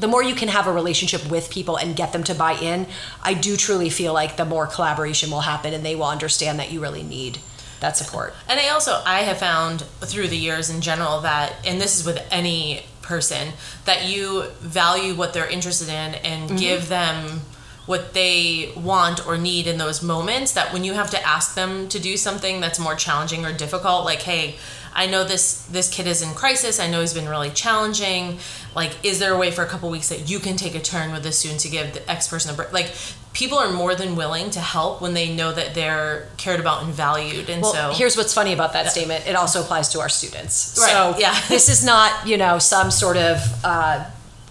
the 0.03 0.07
more 0.13 0.21
you 0.21 0.35
can 0.35 0.49
have 0.49 0.67
a 0.67 0.73
relationship 0.81 1.21
with 1.31 1.45
people 1.57 1.75
and 1.77 1.95
get 1.95 2.11
them 2.13 2.23
to 2.23 2.35
buy 2.35 2.53
in 2.71 2.85
i 3.23 3.33
do 3.33 3.55
truly 3.65 3.89
feel 3.89 4.13
like 4.21 4.35
the 4.37 4.45
more 4.45 4.67
collaboration 4.67 5.31
will 5.31 5.45
happen 5.53 5.73
and 5.73 5.83
they 5.85 5.95
will 5.95 6.11
understand 6.17 6.59
that 6.59 6.69
you 6.71 6.79
really 6.81 7.03
need 7.17 7.37
that 7.79 7.97
support 7.97 8.33
And 8.49 8.59
I 8.59 8.69
also 8.69 8.93
I 9.05 9.19
have 9.29 9.39
found 9.39 9.81
through 10.11 10.29
the 10.29 10.37
years 10.37 10.69
in 10.69 10.79
general 10.81 11.15
that 11.21 11.47
and 11.67 11.81
this 11.81 11.93
is 11.99 12.05
with 12.05 12.19
any 12.31 12.83
person 13.01 13.45
that 13.85 13.99
you 14.11 14.23
value 14.61 15.13
what 15.15 15.33
they're 15.33 15.49
interested 15.57 15.89
in 15.89 16.09
and 16.31 16.41
Mm-hmm. 16.49 16.55
give 16.67 16.87
them 16.89 17.41
what 17.85 18.13
they 18.13 18.71
want 18.77 19.17
or 19.27 19.37
need 19.37 19.67
in 19.67 19.77
those 19.77 20.01
moments 20.01 20.53
that 20.53 20.71
when 20.73 20.83
you 20.85 20.93
have 20.93 21.09
to 21.11 21.27
ask 21.27 21.55
them 21.55 21.89
to 21.89 21.99
do 21.99 22.15
something 22.15 22.61
that's 22.61 22.79
more 22.79 22.95
challenging 22.95 23.41
or 23.45 23.51
difficult 23.51 24.05
like 24.05 24.21
hey 24.21 24.55
I 24.95 25.07
know 25.07 25.23
this 25.23 25.63
this 25.65 25.89
kid 25.89 26.07
is 26.07 26.21
in 26.21 26.33
crisis 26.33 26.79
I 26.79 26.89
know 26.89 27.01
he's 27.01 27.13
been 27.13 27.27
really 27.27 27.49
challenging 27.49 28.39
like 28.75 28.91
is 29.03 29.19
there 29.19 29.33
a 29.33 29.37
way 29.37 29.51
for 29.51 29.63
a 29.63 29.67
couple 29.67 29.89
weeks 29.89 30.09
that 30.09 30.29
you 30.29 30.39
can 30.39 30.55
take 30.55 30.75
a 30.75 30.79
turn 30.79 31.11
with 31.11 31.23
this 31.23 31.39
student 31.39 31.61
to 31.61 31.69
give 31.69 31.93
the 31.93 32.09
X 32.09 32.27
person 32.27 32.53
a 32.53 32.57
break 32.57 32.71
like 32.71 32.93
people 33.33 33.57
are 33.57 33.71
more 33.71 33.95
than 33.95 34.15
willing 34.15 34.49
to 34.51 34.59
help 34.59 35.01
when 35.01 35.13
they 35.13 35.35
know 35.35 35.51
that 35.51 35.73
they're 35.73 36.29
cared 36.37 36.59
about 36.59 36.83
and 36.83 36.93
valued 36.93 37.49
and 37.49 37.63
Well, 37.63 37.73
so 37.73 37.91
here's 37.93 38.15
what's 38.15 38.33
funny 38.33 38.53
about 38.53 38.73
that 38.73 38.91
statement. 38.91 39.27
It 39.27 39.35
also 39.35 39.61
applies 39.61 39.89
to 39.89 39.99
our 39.99 40.09
students. 40.09 40.77
Right, 40.79 40.91
So 40.91 41.15
yeah. 41.19 41.39
this 41.49 41.67
is 41.67 41.83
not, 41.83 42.27
you 42.27 42.37
know, 42.37 42.59
some 42.59 42.91
sort 42.91 43.17
of 43.17 43.39
uh, 43.63 44.05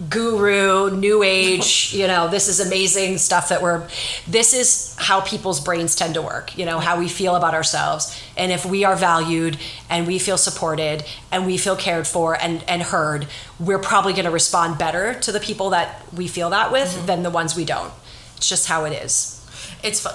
guru, 0.09 0.89
new 0.95 1.23
age, 1.23 1.93
you 1.95 2.07
know, 2.07 2.27
this 2.27 2.47
is 2.47 2.59
amazing 2.59 3.17
stuff 3.17 3.49
that 3.49 3.61
we're, 3.61 3.87
this 4.27 4.53
is 4.53 4.95
how 4.99 5.21
people's 5.21 5.59
brains 5.59 5.95
tend 5.95 6.15
to 6.15 6.21
work, 6.21 6.57
you 6.57 6.65
know, 6.65 6.79
how 6.79 6.97
we 6.99 7.07
feel 7.07 7.35
about 7.35 7.53
ourselves. 7.53 8.19
And 8.35 8.51
if 8.51 8.65
we 8.65 8.83
are 8.83 8.95
valued 8.95 9.57
and 9.89 10.07
we 10.07 10.19
feel 10.19 10.37
supported 10.37 11.03
and 11.31 11.45
we 11.45 11.57
feel 11.57 11.75
cared 11.75 12.07
for 12.07 12.35
and, 12.41 12.63
and 12.67 12.81
heard, 12.81 13.27
we're 13.59 13.79
probably 13.79 14.13
going 14.13 14.25
to 14.25 14.31
respond 14.31 14.77
better 14.77 15.13
to 15.21 15.31
the 15.31 15.39
people 15.39 15.69
that 15.71 16.01
we 16.13 16.27
feel 16.27 16.49
that 16.49 16.71
with 16.71 16.83
Mm-hmm. 16.89 17.05
than 17.05 17.23
the 17.23 17.29
ones 17.29 17.55
we 17.55 17.65
don't. 17.65 17.93
It's 18.37 18.49
just 18.49 18.67
how 18.67 18.85
it 18.85 18.91
is. 18.93 19.45
it's 19.83 19.99
fu- 20.01 20.09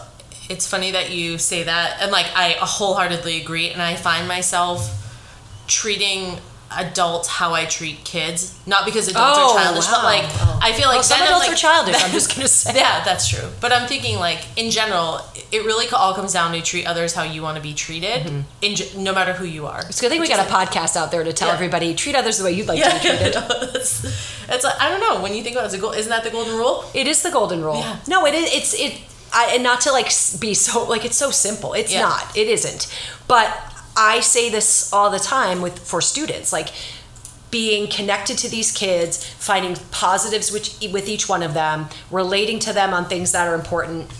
it's 0.51 0.67
funny 0.67 0.91
that 0.93 1.11
you 1.11 1.37
say 1.39 1.63
that 1.65 1.99
and 2.01 2.11
like 2.11 2.27
I 2.35 2.57
wholeheartedly 2.59 3.41
agree 3.41 3.69
and 3.71 3.83
I 3.83 3.97
find 3.97 4.27
myself 4.27 4.81
treating 5.67 6.39
adults 6.71 7.29
how 7.29 7.55
I 7.55 7.65
treat 7.65 8.05
kids 8.05 8.59
not 8.67 8.85
because 8.85 9.09
adults 9.09 9.39
Oh, 9.41 9.57
are 9.57 9.63
childish 9.65 9.87
but 9.87 10.05
like 10.05 10.25
Oh. 10.29 10.59
I 10.63 10.73
feel 10.73 10.87
like 10.87 10.97
Well, 10.97 11.03
some 11.03 11.23
adults 11.23 11.47
like- 11.47 11.53
are 11.53 11.57
childish, 11.57 11.97
I'm 12.05 12.11
just 12.19 12.35
gonna 12.35 12.47
say. 12.49 12.75
yeah 12.77 13.03
that's 13.05 13.27
true 13.29 13.49
but 13.61 13.73
I'm 13.73 13.89
thinking 13.89 14.19
like 14.19 14.41
in 14.57 14.71
general 14.71 15.21
it 15.51 15.65
really 15.65 15.89
all 15.89 16.13
comes 16.15 16.33
down 16.35 16.53
to 16.53 16.61
treat 16.61 16.87
others 16.87 17.15
how 17.15 17.23
you 17.23 17.41
want 17.43 17.57
to 17.57 17.63
be 17.63 17.73
treated 17.75 18.25
Mm-hmm. 18.27 18.41
in 18.97 19.03
no 19.05 19.15
matter 19.15 19.33
who 19.33 19.45
you 19.47 19.67
are 19.67 19.81
It's 19.89 19.99
a 19.99 20.03
good 20.03 20.11
thing 20.11 20.21
we 20.21 20.29
got 20.29 20.47
a 20.47 20.51
podcast 20.51 20.97
out 20.97 21.11
there 21.11 21.25
to 21.25 21.33
tell 21.33 21.49
Yeah. 21.49 21.55
everybody 21.55 21.95
treat 21.95 22.15
others 22.15 22.39
the 22.39 22.45
way 22.45 22.53
you'd 22.53 22.67
like 22.69 22.79
yeah 22.79 22.91
to 22.99 23.03
be 23.03 23.09
treated. 23.09 23.35
it's, 23.75 24.05
it's 24.49 24.65
like, 24.65 24.81
I 24.81 24.91
don't 24.91 25.01
know 25.01 25.23
when 25.23 25.35
you 25.35 25.43
think 25.43 25.57
about 25.57 25.65
it, 25.65 25.67
it's 25.67 25.75
a 25.75 25.79
goal 25.79 25.93
isn't 25.93 26.11
that 26.11 26.23
the 26.25 26.31
golden 26.31 26.57
rule 26.57 26.85
It 26.95 27.07
is 27.07 27.23
the 27.23 27.31
golden 27.31 27.63
rule. 27.63 27.77
Yeah. 27.79 27.97
No, 28.07 28.27
it 28.27 28.35
is. 28.35 28.53
It's 28.55 28.75
it. 28.75 29.01
I, 29.33 29.53
and 29.55 29.63
not 29.63 29.83
to 29.83 29.93
like 29.93 30.07
be 30.41 30.55
so 30.55 30.85
like 30.85 31.05
it's 31.05 31.17
so 31.17 31.31
simple. 31.31 31.75
It's 31.75 31.93
Yeah. 31.93 32.01
not. 32.03 32.37
It 32.37 32.49
isn't. 32.49 32.89
But 33.27 33.68
I 33.99 34.21
say 34.21 34.49
this 34.49 34.93
all 34.93 35.11
the 35.11 35.19
time 35.19 35.61
with 35.61 35.78
for 35.81 36.00
students 36.00 36.52
like 36.52 36.69
being 37.50 37.90
connected 37.90 38.38
to 38.38 38.49
these 38.49 38.71
kids, 38.71 39.25
finding 39.25 39.75
positives 39.90 40.52
which 40.52 40.78
with 40.93 41.09
each 41.09 41.28
one 41.28 41.43
of 41.43 41.55
them, 41.55 41.88
relating 42.11 42.59
to 42.61 42.73
them 42.73 42.95
on 42.95 43.07
things 43.07 43.33
that 43.33 43.49
are 43.49 43.55
important 43.55 44.11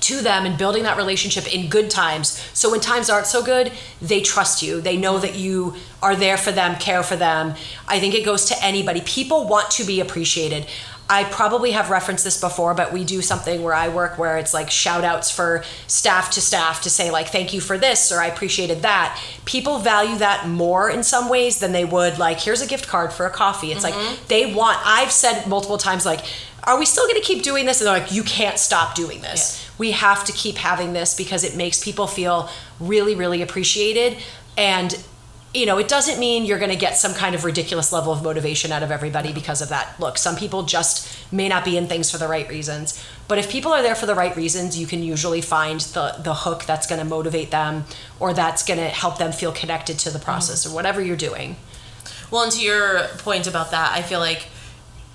to 0.00 0.20
them 0.20 0.44
and 0.44 0.58
building 0.58 0.82
that 0.82 0.96
relationship 0.96 1.52
in 1.52 1.68
good 1.68 1.90
times. 1.90 2.38
So 2.52 2.70
when 2.70 2.80
times 2.80 3.08
aren't 3.08 3.26
so 3.26 3.42
good, 3.42 3.72
they 4.02 4.20
trust 4.20 4.62
you. 4.62 4.80
They 4.80 4.96
know 4.96 5.18
that 5.18 5.34
you 5.34 5.74
are 6.02 6.14
there 6.14 6.36
for 6.36 6.52
them, 6.52 6.76
care 6.76 7.02
for 7.02 7.16
them. 7.16 7.54
I 7.86 7.98
think 7.98 8.14
it 8.14 8.24
goes 8.24 8.44
to 8.46 8.56
anybody. 8.62 9.00
People 9.02 9.48
want 9.48 9.70
to 9.72 9.84
be 9.84 10.00
appreciated. 10.00 10.66
I 11.10 11.24
probably 11.24 11.70
have 11.70 11.88
referenced 11.88 12.24
this 12.24 12.38
before, 12.38 12.74
but 12.74 12.92
we 12.92 13.02
do 13.02 13.22
something 13.22 13.62
where 13.62 13.72
I 13.72 13.88
work 13.88 14.18
where 14.18 14.36
it's 14.36 14.52
like 14.52 14.70
shout 14.70 15.04
outs 15.04 15.30
for 15.30 15.64
staff 15.86 16.30
to 16.32 16.40
staff 16.42 16.82
to 16.82 16.90
say, 16.90 17.10
like, 17.10 17.28
thank 17.28 17.54
you 17.54 17.62
for 17.62 17.78
this 17.78 18.12
or 18.12 18.20
I 18.20 18.26
appreciated 18.26 18.82
that. 18.82 19.18
People 19.46 19.78
value 19.78 20.18
that 20.18 20.46
more 20.46 20.90
in 20.90 21.02
some 21.02 21.30
ways 21.30 21.60
than 21.60 21.72
they 21.72 21.86
would, 21.86 22.18
like, 22.18 22.40
here's 22.40 22.60
a 22.60 22.66
gift 22.66 22.88
card 22.88 23.12
for 23.12 23.24
a 23.24 23.30
coffee. 23.30 23.72
It's 23.72 23.86
mm-hmm. 23.86 24.06
like 24.06 24.26
they 24.28 24.52
want, 24.52 24.78
I've 24.84 25.10
said 25.10 25.46
multiple 25.46 25.78
times, 25.78 26.04
like, 26.04 26.20
are 26.64 26.78
we 26.78 26.84
still 26.84 27.06
going 27.06 27.20
to 27.20 27.26
keep 27.26 27.42
doing 27.42 27.64
this? 27.64 27.80
And 27.80 27.86
they're 27.86 27.98
like, 27.98 28.12
you 28.12 28.22
can't 28.22 28.58
stop 28.58 28.94
doing 28.94 29.22
this. 29.22 29.64
Yeah. 29.64 29.74
We 29.78 29.90
have 29.92 30.24
to 30.26 30.32
keep 30.32 30.56
having 30.56 30.92
this 30.92 31.16
because 31.16 31.42
it 31.42 31.56
makes 31.56 31.82
people 31.82 32.06
feel 32.06 32.50
really, 32.78 33.14
really 33.14 33.40
appreciated. 33.40 34.18
And 34.58 34.94
you 35.58 35.66
know, 35.66 35.78
it 35.78 35.88
doesn't 35.88 36.18
mean 36.20 36.44
you're 36.44 36.58
going 36.58 36.70
to 36.70 36.76
get 36.76 36.96
some 36.96 37.14
kind 37.14 37.34
of 37.34 37.44
ridiculous 37.44 37.92
level 37.92 38.12
of 38.12 38.22
motivation 38.22 38.70
out 38.70 38.82
of 38.82 38.90
everybody 38.90 39.32
because 39.32 39.60
of 39.60 39.68
that. 39.70 39.98
Look, 39.98 40.16
some 40.16 40.36
people 40.36 40.62
just 40.62 41.32
may 41.32 41.48
not 41.48 41.64
be 41.64 41.76
in 41.76 41.88
things 41.88 42.10
for 42.10 42.18
the 42.18 42.28
right 42.28 42.48
reasons. 42.48 43.04
But 43.26 43.38
if 43.38 43.50
people 43.50 43.72
are 43.72 43.82
there 43.82 43.94
for 43.94 44.06
the 44.06 44.14
right 44.14 44.34
reasons, 44.36 44.78
you 44.78 44.86
can 44.86 45.02
usually 45.02 45.40
find 45.40 45.80
the 45.80 46.16
the 46.18 46.34
hook 46.34 46.64
that's 46.64 46.86
going 46.86 47.00
to 47.00 47.04
motivate 47.04 47.50
them 47.50 47.84
or 48.20 48.32
that's 48.32 48.64
going 48.64 48.78
to 48.78 48.88
help 48.88 49.18
them 49.18 49.32
feel 49.32 49.52
connected 49.52 49.98
to 50.00 50.10
the 50.10 50.18
process 50.18 50.64
mm-hmm. 50.64 50.72
or 50.72 50.74
whatever 50.76 51.02
you're 51.02 51.16
doing. 51.16 51.56
Well, 52.30 52.42
and 52.42 52.52
to 52.52 52.62
your 52.62 53.08
point 53.18 53.46
about 53.46 53.70
that, 53.72 53.92
I 53.96 54.02
feel 54.02 54.20
like 54.20 54.48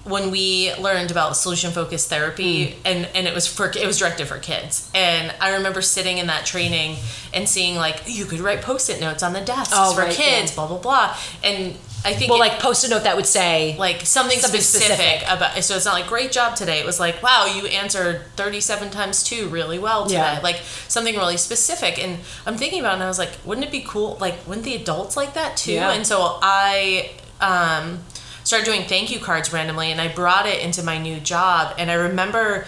when 0.04 0.32
we 0.32 0.74
learned 0.76 1.12
about 1.12 1.38
solution 1.38 1.72
focused 1.72 2.10
therapy 2.10 2.68
mm. 2.68 2.76
and 2.86 3.10
and 3.16 3.28
it 3.28 3.34
was 3.34 3.48
for 3.48 3.68
it 3.70 3.88
was 3.88 3.98
directed 3.98 4.28
for 4.28 4.38
kids 4.38 4.92
and 4.94 5.34
i 5.40 5.56
remember 5.56 5.82
sitting 5.82 6.18
in 6.18 6.28
that 6.28 6.46
training 6.46 6.98
and 7.34 7.48
seeing 7.48 7.76
like 7.76 8.02
you 8.06 8.26
could 8.26 8.40
write 8.40 8.62
post-it 8.62 9.00
notes 9.00 9.24
on 9.24 9.34
the 9.34 9.42
desks 9.42 9.74
oh, 9.76 9.94
for 9.94 10.02
right, 10.02 10.14
kids 10.14 10.52
yeah. 10.52 10.56
blah 10.56 10.68
blah 10.68 10.78
blah 10.78 11.16
and 11.44 11.76
I 12.06 12.14
think 12.14 12.32
well, 12.32 12.42
it, 12.42 12.50
like 12.50 12.60
post 12.60 12.84
a 12.84 12.90
note 12.90 13.06
that 13.06 13.16
would 13.16 13.26
say 13.26 13.78
like 13.78 14.02
something, 14.02 14.38
something 14.38 14.60
specific, 14.60 15.22
specific, 15.22 15.32
about. 15.32 15.64
So 15.64 15.76
it's 15.76 15.86
not 15.86 15.94
like 15.94 16.08
great 16.08 16.34
job 16.34 16.56
today. 16.56 16.80
It 16.80 16.86
was 16.86 17.00
like 17.00 17.24
wow, 17.24 17.46
you 17.46 17.66
answered 17.68 18.24
thirty-seven 18.36 18.90
times 18.90 19.24
two 19.24 19.48
really 19.48 19.80
well 19.80 20.04
today. 20.04 20.18
Yeah. 20.18 20.40
Like 20.44 20.58
something 20.90 21.16
really 21.16 21.38
specific. 21.38 22.04
And 22.04 22.20
I'm 22.46 22.58
thinking 22.58 22.82
about 22.82 22.92
it, 22.92 22.94
and 22.96 23.04
I 23.04 23.08
was 23.08 23.20
like, 23.20 23.32
wouldn't 23.46 23.66
it 23.66 23.72
be 23.72 23.86
cool? 23.88 24.18
Like, 24.20 24.46
wouldn't 24.46 24.66
the 24.66 24.76
adults 24.76 25.16
like 25.16 25.34
that 25.36 25.56
too? 25.56 25.74
Yeah. 25.74 25.94
And 25.94 26.06
so 26.06 26.40
I 26.42 27.12
um, 27.40 28.00
started 28.44 28.66
doing 28.66 28.84
thank 28.84 29.12
you 29.12 29.20
cards 29.20 29.52
randomly 29.54 29.92
and 29.92 30.00
I 30.00 30.08
brought 30.08 30.46
it 30.46 30.62
into 30.62 30.84
my 30.84 30.98
new 30.98 31.20
job. 31.20 31.76
And 31.78 31.90
I 31.90 31.96
remember 31.96 32.68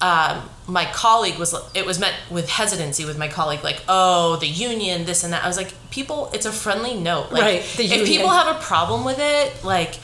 um, 0.00 0.48
my 0.66 0.84
colleague 0.86 1.38
was, 1.38 1.54
it 1.74 1.86
was 1.86 1.98
met 1.98 2.14
with 2.30 2.48
hesitancy 2.48 3.04
with 3.04 3.18
my 3.18 3.28
colleague, 3.28 3.62
like, 3.62 3.82
oh, 3.88 4.36
the 4.36 4.46
union, 4.46 5.04
this 5.04 5.24
and 5.24 5.32
that. 5.32 5.44
I 5.44 5.46
was 5.48 5.56
like, 5.56 5.72
people, 5.90 6.30
it's 6.34 6.46
a 6.46 6.52
friendly 6.52 6.94
note. 6.94 7.32
Like, 7.32 7.42
right. 7.42 7.80
if 7.80 8.06
people 8.06 8.28
have 8.28 8.56
a 8.56 8.60
problem 8.60 9.04
with 9.04 9.18
it, 9.18 9.64
like, 9.64 9.98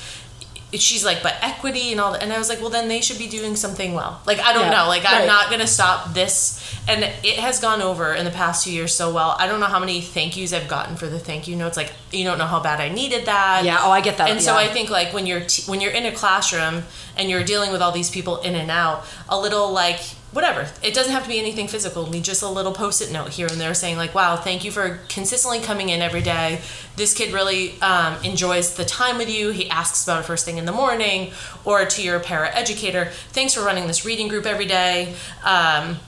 she's 0.74 1.04
like, 1.04 1.22
but 1.22 1.36
equity 1.42 1.90
and 1.92 2.00
all 2.00 2.12
that. 2.12 2.22
And 2.22 2.32
I 2.32 2.38
was 2.38 2.48
like, 2.48 2.60
well, 2.60 2.70
then 2.70 2.88
they 2.88 3.00
should 3.00 3.18
be 3.18 3.26
doing 3.26 3.56
something 3.56 3.94
well. 3.94 4.20
Like, 4.26 4.38
I 4.38 4.52
don't 4.52 4.66
yeah, 4.66 4.82
know. 4.82 4.88
Like, 4.88 5.02
I'm 5.06 5.26
not 5.26 5.48
going 5.48 5.60
to 5.60 5.66
stop 5.66 6.14
this. 6.14 6.58
And 6.88 7.02
it 7.02 7.38
has 7.38 7.58
gone 7.58 7.82
over 7.82 8.14
in 8.14 8.24
the 8.24 8.30
past 8.30 8.64
two 8.64 8.72
years 8.72 8.94
so 8.94 9.12
well. 9.12 9.36
I 9.38 9.46
don't 9.46 9.60
know 9.60 9.66
how 9.66 9.80
many 9.80 10.00
thank 10.00 10.36
yous 10.36 10.52
I've 10.52 10.68
gotten 10.68 10.96
for 10.96 11.06
the 11.06 11.18
thank 11.18 11.48
you 11.48 11.56
notes. 11.56 11.76
Like, 11.76 11.92
you 12.12 12.24
don't 12.24 12.38
know 12.38 12.46
how 12.46 12.60
bad 12.60 12.80
I 12.80 12.88
needed 12.88 13.26
that. 13.26 13.64
Yeah. 13.64 13.78
Oh, 13.80 13.90
I 13.90 14.00
get 14.00 14.18
that. 14.18 14.30
And 14.30 14.38
yeah. 14.38 14.44
so 14.44 14.54
I 14.54 14.68
think 14.68 14.90
like 14.90 15.12
when 15.12 15.26
you're, 15.26 15.40
t- 15.40 15.68
when 15.70 15.80
you're 15.80 15.92
in 15.92 16.06
a 16.06 16.12
classroom 16.12 16.84
and 17.16 17.28
you're 17.28 17.44
dealing 17.44 17.72
with 17.72 17.82
all 17.82 17.92
these 17.92 18.10
people 18.10 18.40
in 18.42 18.54
and 18.54 18.70
out, 18.70 19.04
a 19.28 19.38
little 19.38 19.72
like, 19.72 20.00
whatever. 20.32 20.68
It 20.82 20.94
doesn't 20.94 21.12
have 21.12 21.24
to 21.24 21.28
be 21.28 21.38
anything 21.38 21.68
physical. 21.68 22.08
Need 22.08 22.24
just 22.24 22.42
a 22.42 22.48
little 22.48 22.72
post-it 22.72 23.12
note 23.12 23.30
here 23.30 23.46
and 23.46 23.60
there 23.60 23.74
saying 23.74 23.96
like, 23.96 24.14
"Wow, 24.14 24.36
thank 24.36 24.64
you 24.64 24.70
for 24.70 25.00
consistently 25.08 25.60
coming 25.60 25.88
in 25.88 26.00
every 26.00 26.22
day. 26.22 26.60
This 26.96 27.14
kid 27.14 27.32
really 27.32 27.80
um, 27.82 28.22
enjoys 28.22 28.74
the 28.74 28.84
time 28.84 29.18
with 29.18 29.28
you. 29.28 29.50
He 29.50 29.68
asks 29.70 30.04
about 30.04 30.20
it 30.20 30.26
first 30.26 30.44
thing 30.44 30.58
in 30.58 30.66
the 30.66 30.72
morning." 30.72 31.32
Or 31.64 31.84
to 31.84 32.02
your 32.02 32.20
para 32.20 32.54
educator, 32.54 33.06
"Thanks 33.32 33.54
for 33.54 33.62
running 33.62 33.86
this 33.86 34.04
reading 34.04 34.28
group 34.28 34.46
every 34.46 34.66
day." 34.66 35.14
Um, 35.44 35.98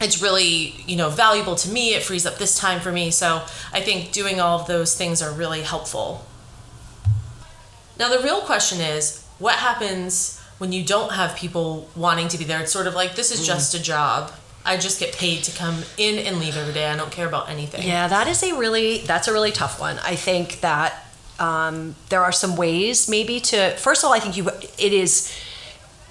it's 0.00 0.20
really 0.20 0.74
you 0.86 0.96
know 0.96 1.10
valuable 1.10 1.56
to 1.56 1.70
me. 1.70 1.94
It 1.94 2.02
frees 2.02 2.26
up 2.26 2.38
this 2.38 2.58
time 2.58 2.80
for 2.80 2.92
me. 2.92 3.10
So 3.10 3.42
I 3.72 3.80
think 3.80 4.12
doing 4.12 4.40
all 4.40 4.60
of 4.60 4.66
those 4.66 4.96
things 4.96 5.22
are 5.22 5.32
really 5.32 5.62
helpful. 5.62 6.24
Now 7.98 8.08
the 8.08 8.22
real 8.22 8.40
question 8.40 8.80
is, 8.80 9.24
what 9.38 9.54
happens? 9.54 10.40
When 10.58 10.72
you 10.72 10.84
don't 10.84 11.12
have 11.12 11.36
people 11.36 11.88
wanting 11.96 12.28
to 12.28 12.38
be 12.38 12.44
there, 12.44 12.60
it's 12.60 12.72
sort 12.72 12.86
of 12.86 12.94
like 12.94 13.14
this 13.16 13.30
is 13.30 13.40
mm. 13.40 13.46
just 13.46 13.74
a 13.74 13.82
job. 13.82 14.32
I 14.64 14.76
just 14.76 14.98
get 14.98 15.14
paid 15.14 15.44
to 15.44 15.56
come 15.56 15.82
in 15.98 16.18
and 16.26 16.38
leave 16.38 16.56
every 16.56 16.72
day. 16.72 16.86
I 16.86 16.96
don't 16.96 17.10
care 17.10 17.28
about 17.28 17.50
anything. 17.50 17.86
Yeah, 17.86 18.08
that 18.08 18.26
is 18.28 18.42
a 18.42 18.56
really 18.56 18.98
that's 18.98 19.28
a 19.28 19.32
really 19.32 19.52
tough 19.52 19.78
one. 19.78 19.98
I 19.98 20.16
think 20.16 20.60
that 20.60 21.04
um, 21.38 21.96
there 22.08 22.22
are 22.22 22.32
some 22.32 22.56
ways 22.56 23.08
maybe 23.08 23.40
to 23.40 23.76
first 23.76 24.02
of 24.02 24.08
all, 24.08 24.14
I 24.14 24.20
think 24.20 24.36
you 24.36 24.48
it 24.48 24.92
is 24.92 25.36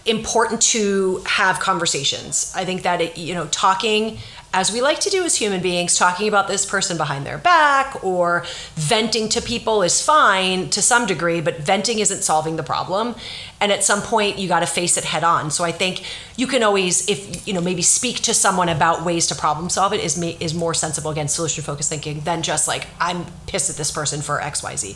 important 0.05 0.61
to 0.61 1.23
have 1.25 1.59
conversations. 1.59 2.53
I 2.55 2.65
think 2.65 2.83
that 2.83 3.01
it, 3.01 3.17
you 3.17 3.33
know 3.33 3.47
talking 3.47 4.19
as 4.53 4.71
we 4.71 4.81
like 4.81 4.99
to 4.99 5.09
do 5.09 5.23
as 5.23 5.35
human 5.35 5.61
beings, 5.61 5.97
talking 5.97 6.27
about 6.27 6.47
this 6.47 6.63
person 6.63 6.95
behind 6.95 7.25
their 7.25 7.39
back 7.39 8.03
or 8.03 8.45
venting 8.75 9.27
to 9.29 9.41
people 9.41 9.81
is 9.81 9.99
fine 9.99 10.69
to 10.69 10.79
some 10.79 11.07
degree, 11.07 11.41
but 11.41 11.57
venting 11.57 11.97
isn't 11.97 12.21
solving 12.21 12.55
the 12.55 12.61
problem. 12.61 13.15
And 13.59 13.71
at 13.71 13.83
some 13.83 14.01
point, 14.03 14.37
you 14.37 14.47
got 14.47 14.59
to 14.59 14.67
face 14.67 14.95
it 14.95 15.05
head 15.05 15.23
on. 15.23 15.49
So 15.49 15.63
I 15.63 15.71
think 15.71 16.03
you 16.37 16.45
can 16.45 16.61
always, 16.61 17.09
if 17.09 17.47
you 17.47 17.53
know, 17.53 17.61
maybe 17.61 17.81
speak 17.81 18.17
to 18.21 18.33
someone 18.35 18.69
about 18.69 19.03
ways 19.03 19.25
to 19.27 19.35
problem 19.35 19.69
solve 19.69 19.91
it 19.93 20.01
is 20.01 20.21
is 20.21 20.53
more 20.53 20.75
sensible 20.75 21.09
against 21.09 21.35
solution 21.35 21.63
focused 21.63 21.89
thinking 21.89 22.19
than 22.21 22.43
just 22.43 22.67
like 22.67 22.85
I'm 22.99 23.25
pissed 23.47 23.71
at 23.71 23.75
this 23.75 23.89
person 23.89 24.21
for 24.21 24.39
X 24.39 24.61
Y 24.61 24.75
Z. 24.75 24.95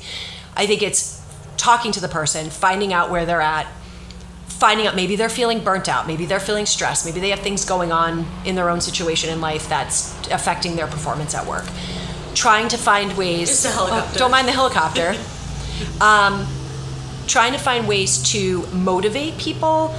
I 0.56 0.68
think 0.68 0.84
it's 0.84 1.24
talking 1.58 1.92
to 1.94 2.00
the 2.00 2.08
person, 2.08 2.52
finding 2.52 2.94
out 2.94 3.10
where 3.10 3.26
they're 3.26 3.42
at 3.42 3.68
finding 4.60 4.88
out 4.88 4.96
maybe 4.96 5.16
they're 5.16 5.30
feeling 5.30 5.64
burnt 5.64 5.88
out, 5.88 6.08
maybe 6.08 6.26
they're 6.26 6.40
feeling 6.40 6.66
stressed, 6.66 7.06
maybe 7.06 7.20
they 7.20 7.30
have 7.30 7.40
things 7.40 7.64
going 7.64 7.92
on 7.92 8.26
in 8.44 8.56
their 8.56 8.70
own 8.70 8.82
situation 8.82 9.30
in 9.30 9.40
life 9.40 9.70
that's 9.70 10.16
affecting 10.30 10.76
their 10.76 10.88
performance 10.88 11.36
at 11.36 11.46
work. 11.46 11.66
Trying 12.34 12.68
to 12.70 12.78
find 12.78 13.16
ways. 13.18 13.66
Oh, 13.68 14.14
don't 14.18 14.32
mind 14.32 14.48
the 14.48 14.52
helicopter. 14.52 15.16
um, 16.02 16.48
trying 17.28 17.54
to 17.54 17.60
find 17.60 17.88
ways 17.88 18.24
to 18.32 18.66
motivate 18.68 19.38
people 19.38 19.96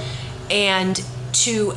and 0.49 1.03
to 1.31 1.73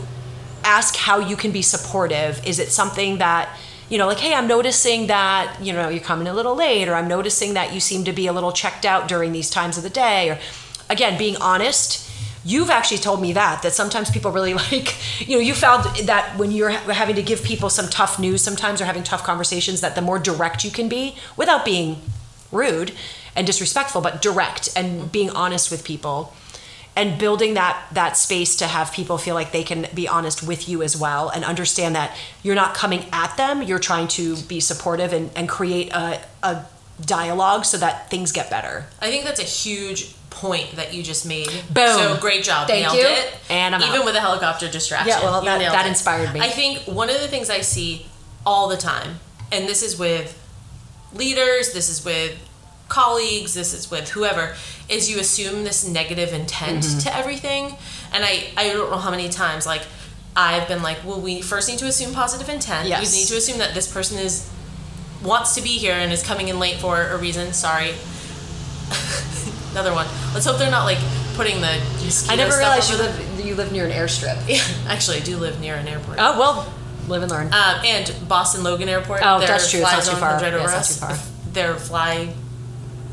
ask 0.65 0.97
how 0.97 1.19
you 1.19 1.37
can 1.37 1.53
be 1.53 1.63
supportive. 1.63 2.45
Is 2.45 2.59
it 2.59 2.71
something 2.71 3.19
that 3.19 3.49
you 3.89 3.99
know, 3.99 4.07
like, 4.07 4.21
hey, 4.21 4.33
I'm 4.33 4.47
noticing 4.49 5.09
that, 5.09 5.59
you 5.61 5.75
know, 5.75 5.91
you're 5.91 6.03
coming 6.03 6.27
a 6.27 6.33
little 6.33 6.55
late, 6.55 6.89
or 6.89 6.95
I'm 6.95 7.09
noticing 7.09 7.53
that 7.55 7.75
you 7.75 7.81
seem 7.81 8.05
to 8.05 8.13
be 8.13 8.27
a 8.27 8.33
little 8.33 8.51
checked 8.51 8.87
out 8.87 9.07
during 9.07 9.33
these 9.33 9.51
times 9.51 9.77
of 9.77 9.83
the 9.83 9.91
day, 9.91 10.31
or 10.31 10.39
again, 10.89 11.19
being 11.19 11.37
honest 11.37 12.09
you've 12.45 12.71
actually 12.71 12.99
told 12.99 13.21
me 13.21 13.33
that 13.33 13.63
that 13.63 13.73
sometimes 13.73 14.11
people 14.11 14.31
really 14.31 14.55
like 14.73 14.95
you 15.21 15.37
know 15.37 15.43
you 15.43 15.55
found 15.55 15.85
that 16.07 16.37
when 16.39 16.51
you're 16.51 16.71
having 16.71 17.17
to 17.17 17.23
give 17.23 17.43
people 17.43 17.71
some 17.71 17.89
tough 17.89 18.19
news 18.19 18.43
sometimes 18.43 18.81
or 18.81 18.85
having 18.85 19.03
tough 19.03 19.23
conversations 19.23 19.81
that 19.81 19.95
the 19.95 20.03
more 20.03 20.19
direct 20.19 20.65
you 20.65 20.71
can 20.71 20.89
be 20.89 21.17
without 21.37 21.65
being 21.65 22.01
rude 22.51 22.93
and 23.35 23.47
disrespectful 23.47 24.01
but 24.01 24.21
direct 24.21 24.69
and 24.77 25.11
being 25.11 25.31
honest 25.31 25.71
with 25.71 25.85
people 25.85 26.35
and 26.95 27.19
building 27.19 27.55
that 27.55 27.87
that 27.93 28.17
space 28.17 28.57
to 28.57 28.67
have 28.67 28.93
people 28.93 29.17
feel 29.17 29.35
like 29.35 29.53
they 29.53 29.63
can 29.63 29.87
be 29.95 30.07
honest 30.07 30.43
with 30.43 30.69
you 30.69 30.83
as 30.83 30.95
well 30.95 31.31
and 31.31 31.45
understand 31.45 31.95
that 31.95 32.15
you're 32.43 32.55
not 32.55 32.75
coming 32.75 33.07
at 33.13 33.35
them 33.37 33.63
you're 33.63 33.79
trying 33.79 34.07
to 34.07 34.37
be 34.43 34.61
supportive 34.61 35.13
and, 35.13 35.31
and 35.35 35.49
create 35.49 35.91
a, 35.93 36.21
a 36.43 36.67
dialogue 37.01 37.65
so 37.65 37.77
that 37.79 38.11
things 38.11 38.33
get 38.33 38.51
better. 38.51 38.87
I 39.01 39.11
think 39.11 39.25
that's 39.25 39.41
a 39.41 39.45
huge 39.45 40.15
point 40.33 40.73
that 40.73 40.93
you 40.93 41.03
just 41.03 41.27
made. 41.27 41.49
Boom. 41.73 41.97
So 41.97 42.19
great 42.21 42.43
job. 42.43 42.67
Thank 42.67 42.87
Nailed 42.87 42.97
you. 42.97 43.07
it. 43.07 43.35
And 43.49 43.75
I'm 43.75 43.83
even 43.83 44.01
out. 44.01 44.05
with 44.05 44.17
a 44.17 44.21
helicopter 44.21 44.69
distraction. 44.71 45.09
Yeah, 45.09 45.23
well, 45.23 45.43
that, 45.43 45.59
that 45.59 45.87
inspired 45.87 46.33
me. 46.33 46.41
I 46.41 46.49
think 46.49 46.81
one 46.81 47.11
of 47.11 47.21
the 47.21 47.29
things 47.29 47.51
I 47.51 47.61
see 47.61 48.07
all 48.45 48.69
the 48.69 48.77
time, 48.77 49.21
and 49.51 49.69
this 49.69 49.83
is 49.83 49.99
with 49.99 50.39
leaders, 51.15 51.73
this 51.73 51.89
is 51.89 52.05
with 52.05 52.37
colleagues, 52.89 53.55
this 53.55 53.73
is 53.73 53.91
with 53.91 54.11
whoever, 54.11 54.55
is 54.89 55.11
you 55.11 55.19
assume 55.19 55.65
this 55.65 55.87
negative 55.89 56.33
intent 56.33 56.85
mm-hmm. 56.85 56.99
to 57.01 57.17
everything. 57.17 57.77
And 58.13 58.25
I, 58.25 58.49
I 58.57 58.73
don't 58.73 58.91
know 58.91 58.99
how 58.99 59.11
many 59.11 59.29
times, 59.29 59.67
like, 59.67 59.83
I've 60.35 60.67
been 60.67 60.83
like, 60.83 61.05
well, 61.05 61.21
we 61.21 61.43
first 61.43 61.69
need 61.69 61.79
to 61.79 61.87
assume 61.87 62.15
positive 62.15 62.49
intent. 62.49 62.89
Yes. 62.89 63.13
We 63.13 63.21
need 63.21 63.29
to 63.29 63.37
assume 63.37 63.59
that 63.59 63.75
this 63.75 63.93
person 63.93 64.19
is 64.19 64.51
wants 65.23 65.55
to 65.55 65.63
be 65.63 65.79
here 65.79 65.93
and 65.93 66.13
is 66.13 66.23
coming 66.23 66.49
in 66.49 66.59
late 66.59 66.77
for 66.77 67.01
a 67.01 67.17
reason. 67.17 67.53
Sorry. 67.53 67.93
another 69.73 69.93
one. 69.93 70.07
Let's 70.33 70.47
hope 70.47 70.59
they're 70.59 70.71
not 70.71 70.85
like 70.85 70.99
putting 71.35 71.61
the. 71.61 71.81
I 72.29 72.37
never 72.37 72.57
realized 72.57 72.91
you 72.91 72.97
live 72.99 73.45
you 73.45 73.55
live 73.57 73.73
near 73.73 73.85
an 73.87 73.91
airstrip. 73.93 74.39
Yeah, 74.49 74.63
actually, 74.87 75.19
I 75.19 75.21
do 75.21 75.37
live 75.37 75.61
near 75.61 75.75
an 75.75 75.89
airport. 75.89 76.19
Oh 76.21 76.39
well, 76.39 76.73
live 77.09 77.23
and 77.23 77.31
learn. 77.31 77.47
Um, 77.49 77.81
and 77.85 78.15
Boston 78.29 78.63
Logan 78.63 78.89
Airport. 78.89 79.21
Oh, 79.25 79.41
that's 79.41 79.71
true. 79.71 79.81
It's 79.81 79.93
not 79.93 80.05
too 80.05 80.17
far. 80.17 80.35
Right 80.37 80.55
over 80.55 80.69
yeah, 80.69 80.77
us. 80.77 81.31
Their 81.53 81.75
fly, 81.75 82.29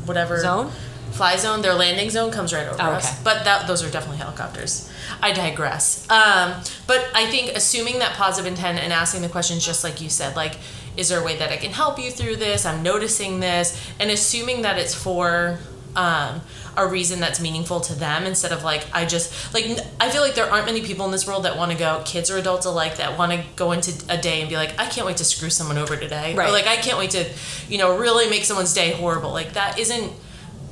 whatever 0.06 0.38
zone. 0.38 0.70
fly 1.12 1.36
zone, 1.36 1.60
their 1.62 1.74
landing 1.74 2.08
zone 2.10 2.30
comes 2.30 2.52
right 2.54 2.66
over 2.66 2.80
Oh, 2.80 2.92
us. 2.92 3.12
okay. 3.12 3.20
But 3.24 3.44
that 3.44 3.66
those 3.66 3.82
are 3.82 3.90
definitely 3.90 4.18
helicopters. 4.18 4.90
I 5.22 5.32
digress. 5.32 6.08
Um, 6.08 6.54
but 6.86 7.06
I 7.14 7.26
think 7.26 7.50
assuming 7.56 7.98
that 7.98 8.12
positive 8.14 8.50
intent 8.50 8.78
and 8.78 8.92
asking 8.92 9.22
the 9.22 9.28
questions 9.28 9.64
just 9.66 9.84
like 9.84 10.00
you 10.00 10.08
said, 10.08 10.36
like, 10.36 10.56
is 10.96 11.08
there 11.10 11.20
a 11.20 11.24
way 11.24 11.36
that 11.36 11.50
I 11.50 11.56
can 11.56 11.72
help 11.72 11.98
you 11.98 12.10
through 12.10 12.36
this? 12.36 12.64
I'm 12.64 12.82
noticing 12.82 13.40
this, 13.40 13.78
and 13.98 14.10
assuming 14.10 14.62
that 14.62 14.78
it's 14.78 14.94
for 14.94 15.58
um, 15.96 16.40
a 16.76 16.86
reason 16.86 17.18
that's 17.20 17.40
meaningful 17.40 17.80
to 17.80 17.94
them 17.94 18.24
instead 18.24 18.52
of 18.52 18.62
like 18.62 18.86
I 18.92 19.04
just 19.04 19.52
like 19.52 19.66
I 19.98 20.08
feel 20.10 20.22
like 20.22 20.34
there 20.34 20.50
aren't 20.50 20.66
many 20.66 20.82
people 20.82 21.04
in 21.04 21.10
this 21.10 21.26
world 21.26 21.44
that 21.44 21.56
want 21.56 21.72
to 21.72 21.76
go 21.78 22.02
kids 22.04 22.30
or 22.30 22.38
adults 22.38 22.64
alike 22.66 22.96
that 22.98 23.18
want 23.18 23.32
to 23.32 23.42
go 23.56 23.72
into 23.72 23.92
a 24.08 24.16
day 24.16 24.40
and 24.40 24.48
be 24.48 24.56
like 24.56 24.78
I 24.78 24.86
can't 24.86 25.06
wait 25.06 25.16
to 25.16 25.24
screw 25.24 25.50
someone 25.50 25.78
over 25.78 25.96
today 25.96 26.34
or 26.34 26.36
Right. 26.38 26.52
like 26.52 26.66
I 26.68 26.76
can't 26.76 26.96
wait 26.98 27.10
to 27.10 27.24
you 27.68 27.78
know 27.78 27.98
really 27.98 28.30
make 28.30 28.44
someone's 28.44 28.72
day 28.72 28.92
horrible 28.92 29.32
like 29.32 29.54
that 29.54 29.78
isn't 29.80 30.12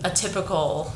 a 0.04 0.10
typical 0.10 0.92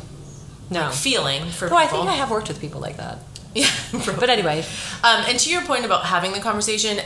No. 0.70 0.90
feeling 0.90 1.44
for 1.50 1.72
Oh, 1.72 1.76
I 1.76 1.86
think 1.86 2.08
I 2.08 2.14
have 2.14 2.30
worked 2.30 2.48
with 2.48 2.60
people 2.60 2.80
like 2.80 2.96
that. 2.98 3.18
Yeah, 3.54 3.68
But 3.92 4.30
anyway, 4.30 4.60
um, 5.04 5.24
and 5.28 5.38
to 5.40 5.50
your 5.50 5.60
point 5.62 5.84
about 5.84 6.06
having 6.06 6.32
the 6.32 6.40
conversation, 6.40 6.98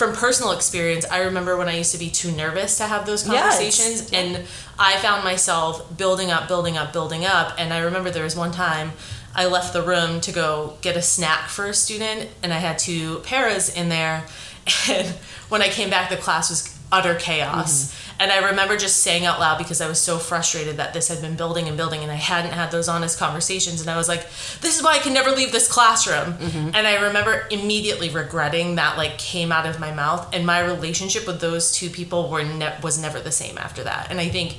from 0.00 0.14
personal 0.14 0.52
experience, 0.52 1.04
I 1.10 1.24
remember 1.24 1.58
when 1.58 1.68
I 1.68 1.76
used 1.76 1.92
to 1.92 1.98
be 1.98 2.08
too 2.08 2.32
nervous 2.32 2.78
to 2.78 2.84
have 2.84 3.04
those 3.04 3.22
conversations, 3.22 4.10
and 4.14 4.46
I 4.78 4.96
found 4.96 5.24
myself 5.24 5.94
building 5.94 6.30
up, 6.30 6.48
building 6.48 6.78
up, 6.78 6.90
building 6.90 7.26
up. 7.26 7.54
And 7.58 7.70
I 7.70 7.80
remember 7.80 8.08
there 8.10 8.24
was 8.24 8.34
one 8.34 8.50
time 8.50 8.92
I 9.34 9.44
left 9.44 9.74
the 9.74 9.82
room 9.82 10.22
to 10.22 10.32
go 10.32 10.78
get 10.80 10.96
a 10.96 11.02
snack 11.02 11.50
for 11.50 11.66
a 11.66 11.74
student, 11.74 12.30
and 12.42 12.50
I 12.50 12.60
had 12.60 12.78
two 12.78 13.18
paras 13.24 13.68
in 13.68 13.90
there. 13.90 14.24
And 14.88 15.08
when 15.50 15.60
I 15.60 15.68
came 15.68 15.90
back, 15.90 16.08
the 16.08 16.16
class 16.16 16.48
was 16.48 16.79
utter 16.92 17.14
chaos. 17.14 17.86
Mm-hmm. 17.86 18.20
And 18.20 18.32
I 18.32 18.50
remember 18.50 18.76
just 18.76 19.02
saying 19.02 19.24
out 19.24 19.40
loud 19.40 19.56
because 19.56 19.80
I 19.80 19.88
was 19.88 19.98
so 19.98 20.18
frustrated 20.18 20.76
that 20.76 20.92
this 20.92 21.08
had 21.08 21.22
been 21.22 21.36
building 21.36 21.68
and 21.68 21.76
building, 21.76 22.02
and 22.02 22.12
I 22.12 22.16
hadn't 22.16 22.52
had 22.52 22.70
those 22.70 22.88
honest 22.88 23.18
conversations. 23.18 23.80
And 23.80 23.88
I 23.88 23.96
was 23.96 24.08
like, 24.08 24.24
"This 24.60 24.76
is 24.76 24.82
why 24.82 24.92
I 24.92 24.98
can 24.98 25.14
never 25.14 25.30
leave 25.30 25.52
this 25.52 25.66
classroom." 25.66 26.34
Mm-hmm. 26.34 26.70
And 26.74 26.86
I 26.86 27.02
remember 27.02 27.46
immediately 27.50 28.10
regretting 28.10 28.74
that 28.74 28.98
like 28.98 29.16
came 29.16 29.52
out 29.52 29.66
of 29.66 29.80
my 29.80 29.92
mouth. 29.92 30.28
And 30.34 30.44
my 30.44 30.60
relationship 30.60 31.26
with 31.26 31.40
those 31.40 31.72
two 31.72 31.88
people 31.88 32.28
were 32.28 32.44
ne- 32.44 32.76
was 32.82 33.00
never 33.00 33.20
the 33.20 33.32
same 33.32 33.56
after 33.56 33.82
that. 33.84 34.08
And 34.10 34.20
I 34.20 34.28
think 34.28 34.56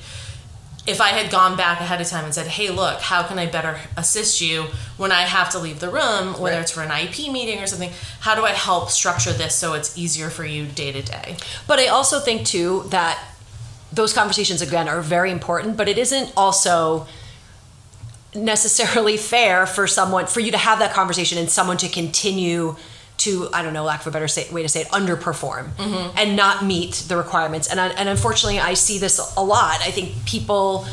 if 0.87 0.99
I 0.99 1.09
had 1.09 1.29
gone 1.29 1.55
back 1.55 1.79
ahead 1.79 2.01
of 2.01 2.07
time 2.07 2.25
and 2.25 2.33
said, 2.33 2.47
"Hey, 2.47 2.69
look, 2.69 3.01
how 3.01 3.21
can 3.23 3.37
I 3.37 3.45
better 3.45 3.79
assist 3.95 4.41
you 4.41 4.67
when 4.97 5.11
I 5.11 5.21
have 5.21 5.49
to 5.51 5.59
leave 5.59 5.79
the 5.79 5.89
room, 5.89 6.39
whether 6.39 6.55
Right. 6.55 6.61
it's 6.63 6.71
for 6.71 6.81
an 6.81 6.89
IEP 6.89 7.29
meeting 7.29 7.59
or 7.59 7.67
something? 7.67 7.93
How 8.21 8.33
do 8.33 8.45
I 8.45 8.51
help 8.51 8.89
structure 8.89 9.31
this 9.31 9.55
so 9.55 9.73
it's 9.73 9.95
easier 9.95 10.29
for 10.31 10.43
you 10.43 10.65
day 10.65 10.91
to 10.91 11.01
day?" 11.01 11.37
But 11.67 11.79
I 11.79 11.87
also 11.87 12.19
think 12.19 12.47
too 12.47 12.87
that 12.89 13.19
those 13.93 14.11
conversations 14.13 14.61
again 14.61 14.87
are 14.89 15.01
very 15.01 15.31
important, 15.31 15.77
but 15.77 15.87
it 15.87 15.97
isn't 15.97 16.31
also 16.35 17.05
necessarily 18.33 19.17
fair 19.17 19.67
for 19.67 19.85
someone 19.87 20.25
for 20.25 20.39
you 20.39 20.51
to 20.51 20.57
have 20.57 20.79
that 20.79 20.93
conversation 20.93 21.37
and 21.37 21.51
someone 21.51 21.77
to 21.77 21.89
continue 21.89 22.75
to 23.21 23.49
I 23.53 23.61
don't 23.61 23.73
know 23.73 23.83
lack 23.83 24.01
of 24.01 24.07
a 24.07 24.11
better 24.11 24.27
say, 24.27 24.51
way 24.51 24.63
to 24.63 24.69
say 24.69 24.81
it 24.81 24.87
underperform 24.87 25.69
and 26.17 26.35
not 26.35 26.65
meet 26.65 26.93
the 27.07 27.17
requirements. 27.17 27.69
And 27.69 27.79
I, 27.79 27.87
and 27.89 28.09
unfortunately 28.09 28.59
I 28.59 28.73
see 28.73 28.97
this 28.97 29.19
a 29.35 29.43
lot. 29.43 29.81
I 29.81 29.91
think 29.91 30.25
people 30.25 30.85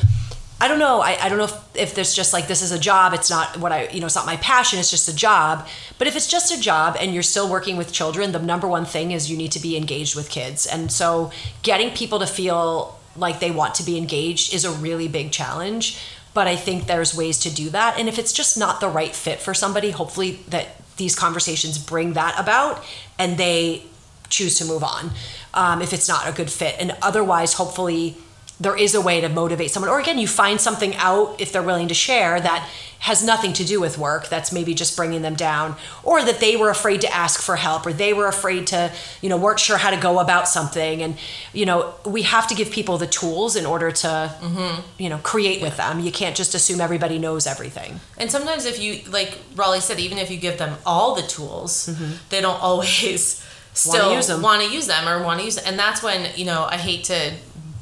I 0.61 0.69
don't 0.69 0.79
know 0.79 1.01
I, 1.01 1.17
I 1.21 1.29
don't 1.29 1.39
know 1.39 1.45
if, 1.45 1.77
if 1.77 1.95
there's 1.95 2.15
just 2.15 2.33
like 2.33 2.49
this 2.49 2.63
is 2.63 2.73
a 2.73 2.79
job 2.79 3.15
it's 3.15 3.31
not 3.31 3.57
what 3.57 3.73
I 3.73 3.89
you 3.89 4.01
know 4.01 4.07
it's 4.07 4.17
not 4.17 4.27
my 4.27 4.37
passion 4.37 4.79
it's 4.79 4.91
just 4.91 5.09
a 5.09 5.15
job. 5.15 5.67
But 5.99 6.07
if 6.07 6.17
it's 6.17 6.27
just 6.27 6.53
a 6.53 6.61
job 6.61 6.97
and 7.01 7.15
you're 7.15 7.23
still 7.23 7.49
working 7.49 7.77
with 7.77 7.93
children 7.93 8.33
the 8.33 8.39
number 8.41 8.69
one 8.69 8.85
thing 8.85 9.13
is 9.13 9.31
you 9.31 9.37
need 9.37 9.53
to 9.53 9.61
be 9.61 9.77
engaged 9.77 10.15
with 10.15 10.29
kids. 10.29 10.67
And 10.67 10.93
so 10.93 11.31
getting 11.63 11.95
people 11.95 12.19
to 12.19 12.27
feel 12.27 12.99
like 13.17 13.41
they 13.41 13.51
want 13.51 13.75
to 13.77 13.83
be 13.83 13.97
engaged 13.97 14.55
is 14.55 14.65
a 14.65 14.71
really 14.71 15.09
big 15.09 15.33
challenge. 15.33 15.99
But 16.35 16.47
I 16.47 16.57
think 16.57 16.87
there's 16.87 17.17
ways 17.17 17.39
to 17.41 17.51
do 17.51 17.71
that. 17.71 17.99
And 17.99 18.09
if 18.09 18.19
it's 18.19 18.33
just 18.33 18.57
not 18.57 18.81
the 18.81 18.89
right 18.89 19.15
fit 19.15 19.41
for 19.41 19.55
somebody, 19.55 19.91
hopefully 19.91 20.41
that 20.49 20.69
these 20.99 21.15
conversations 21.15 21.79
bring 21.79 22.13
that 22.13 22.39
about 22.39 22.85
and 23.19 23.39
they 23.39 23.85
choose 24.29 24.59
to 24.59 24.65
move 24.65 24.85
on 24.85 25.11
um, 25.55 25.81
if 25.81 25.93
it's 25.93 26.09
not 26.09 26.29
a 26.29 26.33
good 26.33 26.51
fit. 26.51 26.77
And 26.79 26.97
otherwise, 27.01 27.55
hopefully, 27.55 28.17
there 28.61 28.77
is 28.77 28.95
a 28.95 29.01
way 29.01 29.21
to 29.21 29.29
motivate 29.29 29.71
someone. 29.71 29.91
Or 29.91 30.01
again, 30.01 30.19
you 30.19 30.27
find 30.27 30.61
something 30.61 30.95
out 30.97 31.41
if 31.41 31.53
they're 31.53 31.63
willing 31.63 31.89
to 31.89 31.95
share 31.95 32.41
that 32.41 32.69
has 33.01 33.25
nothing 33.25 33.53
to 33.53 33.65
do 33.65 33.81
with 33.81 33.97
work, 33.97 34.29
that's 34.29 34.53
maybe 34.53 34.75
just 34.75 34.97
bringing 34.97 35.23
them 35.23 35.35
down, 35.35 35.77
or 36.03 36.25
that 36.25 36.41
they 36.41 36.57
were 36.57 36.69
afraid 36.69 37.01
to 37.01 37.15
ask 37.15 37.41
for 37.41 37.57
help, 37.57 37.87
or 37.87 37.93
they 37.93 38.13
were 38.13 38.27
afraid 38.27 38.67
to, 38.67 38.93
you 39.23 39.29
know, 39.29 39.37
weren't 39.37 39.61
sure 39.61 39.77
how 39.77 39.91
to 39.91 39.97
go 39.97 40.19
about 40.19 40.49
something. 40.49 41.03
And, 41.03 41.17
you 41.53 41.65
know, 41.65 41.95
we 42.05 42.23
have 42.23 42.49
to 42.49 42.55
give 42.55 42.71
people 42.71 42.99
the 42.99 43.07
tools 43.07 43.55
in 43.55 43.67
order 43.67 43.93
to, 43.93 44.09
mm-hmm. 44.41 44.81
you 44.99 45.09
know, 45.09 45.19
create 45.19 45.63
with 45.63 45.77
them. 45.77 46.01
You 46.01 46.11
can't 46.11 46.37
just 46.37 46.55
assume 46.55 46.81
everybody 46.81 47.19
knows 47.19 47.47
everything. 47.47 48.01
And 48.17 48.31
sometimes, 48.31 48.65
if 48.65 48.81
you, 48.81 49.01
like 49.11 49.39
Raleigh 49.55 49.81
said, 49.81 50.01
even 50.01 50.19
if 50.19 50.31
you 50.31 50.37
give 50.37 50.59
them 50.59 50.77
all 50.85 51.15
the 51.15 51.23
tools, 51.23 51.89
mm-hmm. 51.89 52.15
they 52.31 52.41
don't 52.41 52.61
always 52.61 53.45
still 53.75 54.13
use 54.13 54.27
them. 54.27 54.43
want 54.43 54.63
to 54.63 54.69
use 54.73 54.89
them 54.89 55.09
or 55.09 55.23
want 55.23 55.39
to 55.39 55.45
use 55.45 55.57
it. 55.57 55.67
And 55.67 55.79
that's 55.79 56.03
when, 56.03 56.37
you 56.37 56.45
know, 56.45 56.67
I 56.69 56.77
hate 56.77 57.05
to 57.05 57.35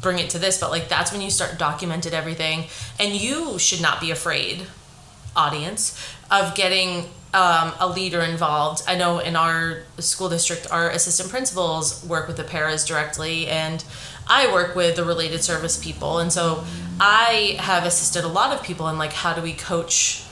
bring 0.03 0.19
it 0.19 0.29
to 0.31 0.39
this, 0.39 0.61
but 0.61 0.71
like 0.71 0.89
that's 0.89 1.11
when 1.11 1.23
you 1.23 1.31
start 1.31 1.59
documented 1.59 2.13
everything. 2.13 2.67
And 3.01 3.15
you 3.15 3.59
should 3.59 3.81
not 3.81 4.01
be 4.01 4.11
afraid, 4.11 4.67
audience, 5.37 5.99
of 6.31 6.55
getting 6.55 7.05
um, 7.35 7.75
a 7.79 7.87
leader 7.87 8.23
involved. 8.23 8.83
I 8.89 8.97
know 8.97 9.19
in 9.19 9.37
our 9.37 9.83
school 9.99 10.29
district, 10.29 10.67
our 10.71 10.91
assistant 10.91 11.29
principals 11.29 12.05
work 12.05 12.27
with 12.27 12.37
the 12.39 12.45
paras 12.45 12.85
directly, 12.85 13.47
and 13.47 13.85
I 14.27 14.53
work 14.53 14.75
with 14.75 14.97
the 14.97 15.05
related 15.05 15.45
service 15.45 15.83
people. 15.83 16.19
And 16.19 16.33
so 16.33 16.65
I 16.99 17.57
have 17.61 17.85
assisted 17.85 18.25
a 18.25 18.29
lot 18.29 18.55
of 18.55 18.63
people 18.63 18.89
in 18.89 18.99
like 18.99 19.13
how 19.13 19.35
do 19.35 19.43
we 19.43 19.53
coach 19.53 20.25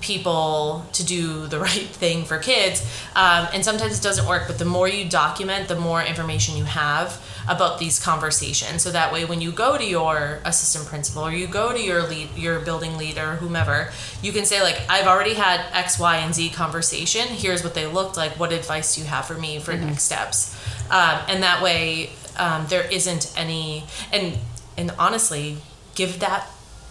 people 0.00 0.84
to 0.92 1.04
do 1.04 1.46
the 1.46 1.58
right 1.68 1.88
thing 1.88 2.24
for 2.24 2.38
kids. 2.38 2.82
Um, 3.16 3.48
and 3.54 3.64
sometimes 3.64 3.98
it 3.98 4.02
doesn't 4.02 4.28
work, 4.28 4.44
but 4.46 4.58
the 4.58 4.64
more 4.64 4.88
you 4.88 5.08
document, 5.08 5.68
the 5.68 5.76
more 5.76 6.02
information 6.02 6.56
you 6.56 6.64
have 6.64 7.20
about 7.48 7.78
these 7.78 7.98
conversations. 8.02 8.82
So 8.82 8.90
that 8.90 9.12
way, 9.12 9.24
when 9.24 9.40
you 9.40 9.52
go 9.52 9.76
to 9.76 9.84
your 9.84 10.40
assistant 10.44 10.86
principal 10.86 11.22
or 11.22 11.32
you 11.32 11.46
go 11.46 11.72
to 11.72 11.80
your 11.80 12.02
lead, 12.06 12.30
your 12.36 12.60
building 12.60 12.96
leader, 12.96 13.36
whomever, 13.36 13.90
you 14.22 14.32
can 14.32 14.44
say 14.44 14.62
like, 14.62 14.80
"I've 14.88 15.06
already 15.06 15.34
had 15.34 15.60
X, 15.72 15.98
Y, 15.98 16.16
and 16.16 16.34
Z 16.34 16.50
conversation. 16.50 17.28
Here's 17.28 17.62
what 17.62 17.74
they 17.74 17.86
looked 17.86 18.16
like. 18.16 18.38
What 18.38 18.52
advice 18.52 18.94
do 18.94 19.02
you 19.02 19.06
have 19.06 19.26
for 19.26 19.34
me 19.34 19.58
for 19.58 19.74
next 19.74 20.04
steps?" 20.04 20.56
Um, 20.90 21.20
and 21.28 21.42
that 21.42 21.62
way, 21.62 22.10
um, 22.36 22.66
there 22.68 22.86
isn't 22.90 23.32
any 23.36 23.84
and 24.12 24.38
and 24.76 24.92
honestly, 24.98 25.58
give 25.94 26.20
that 26.20 26.48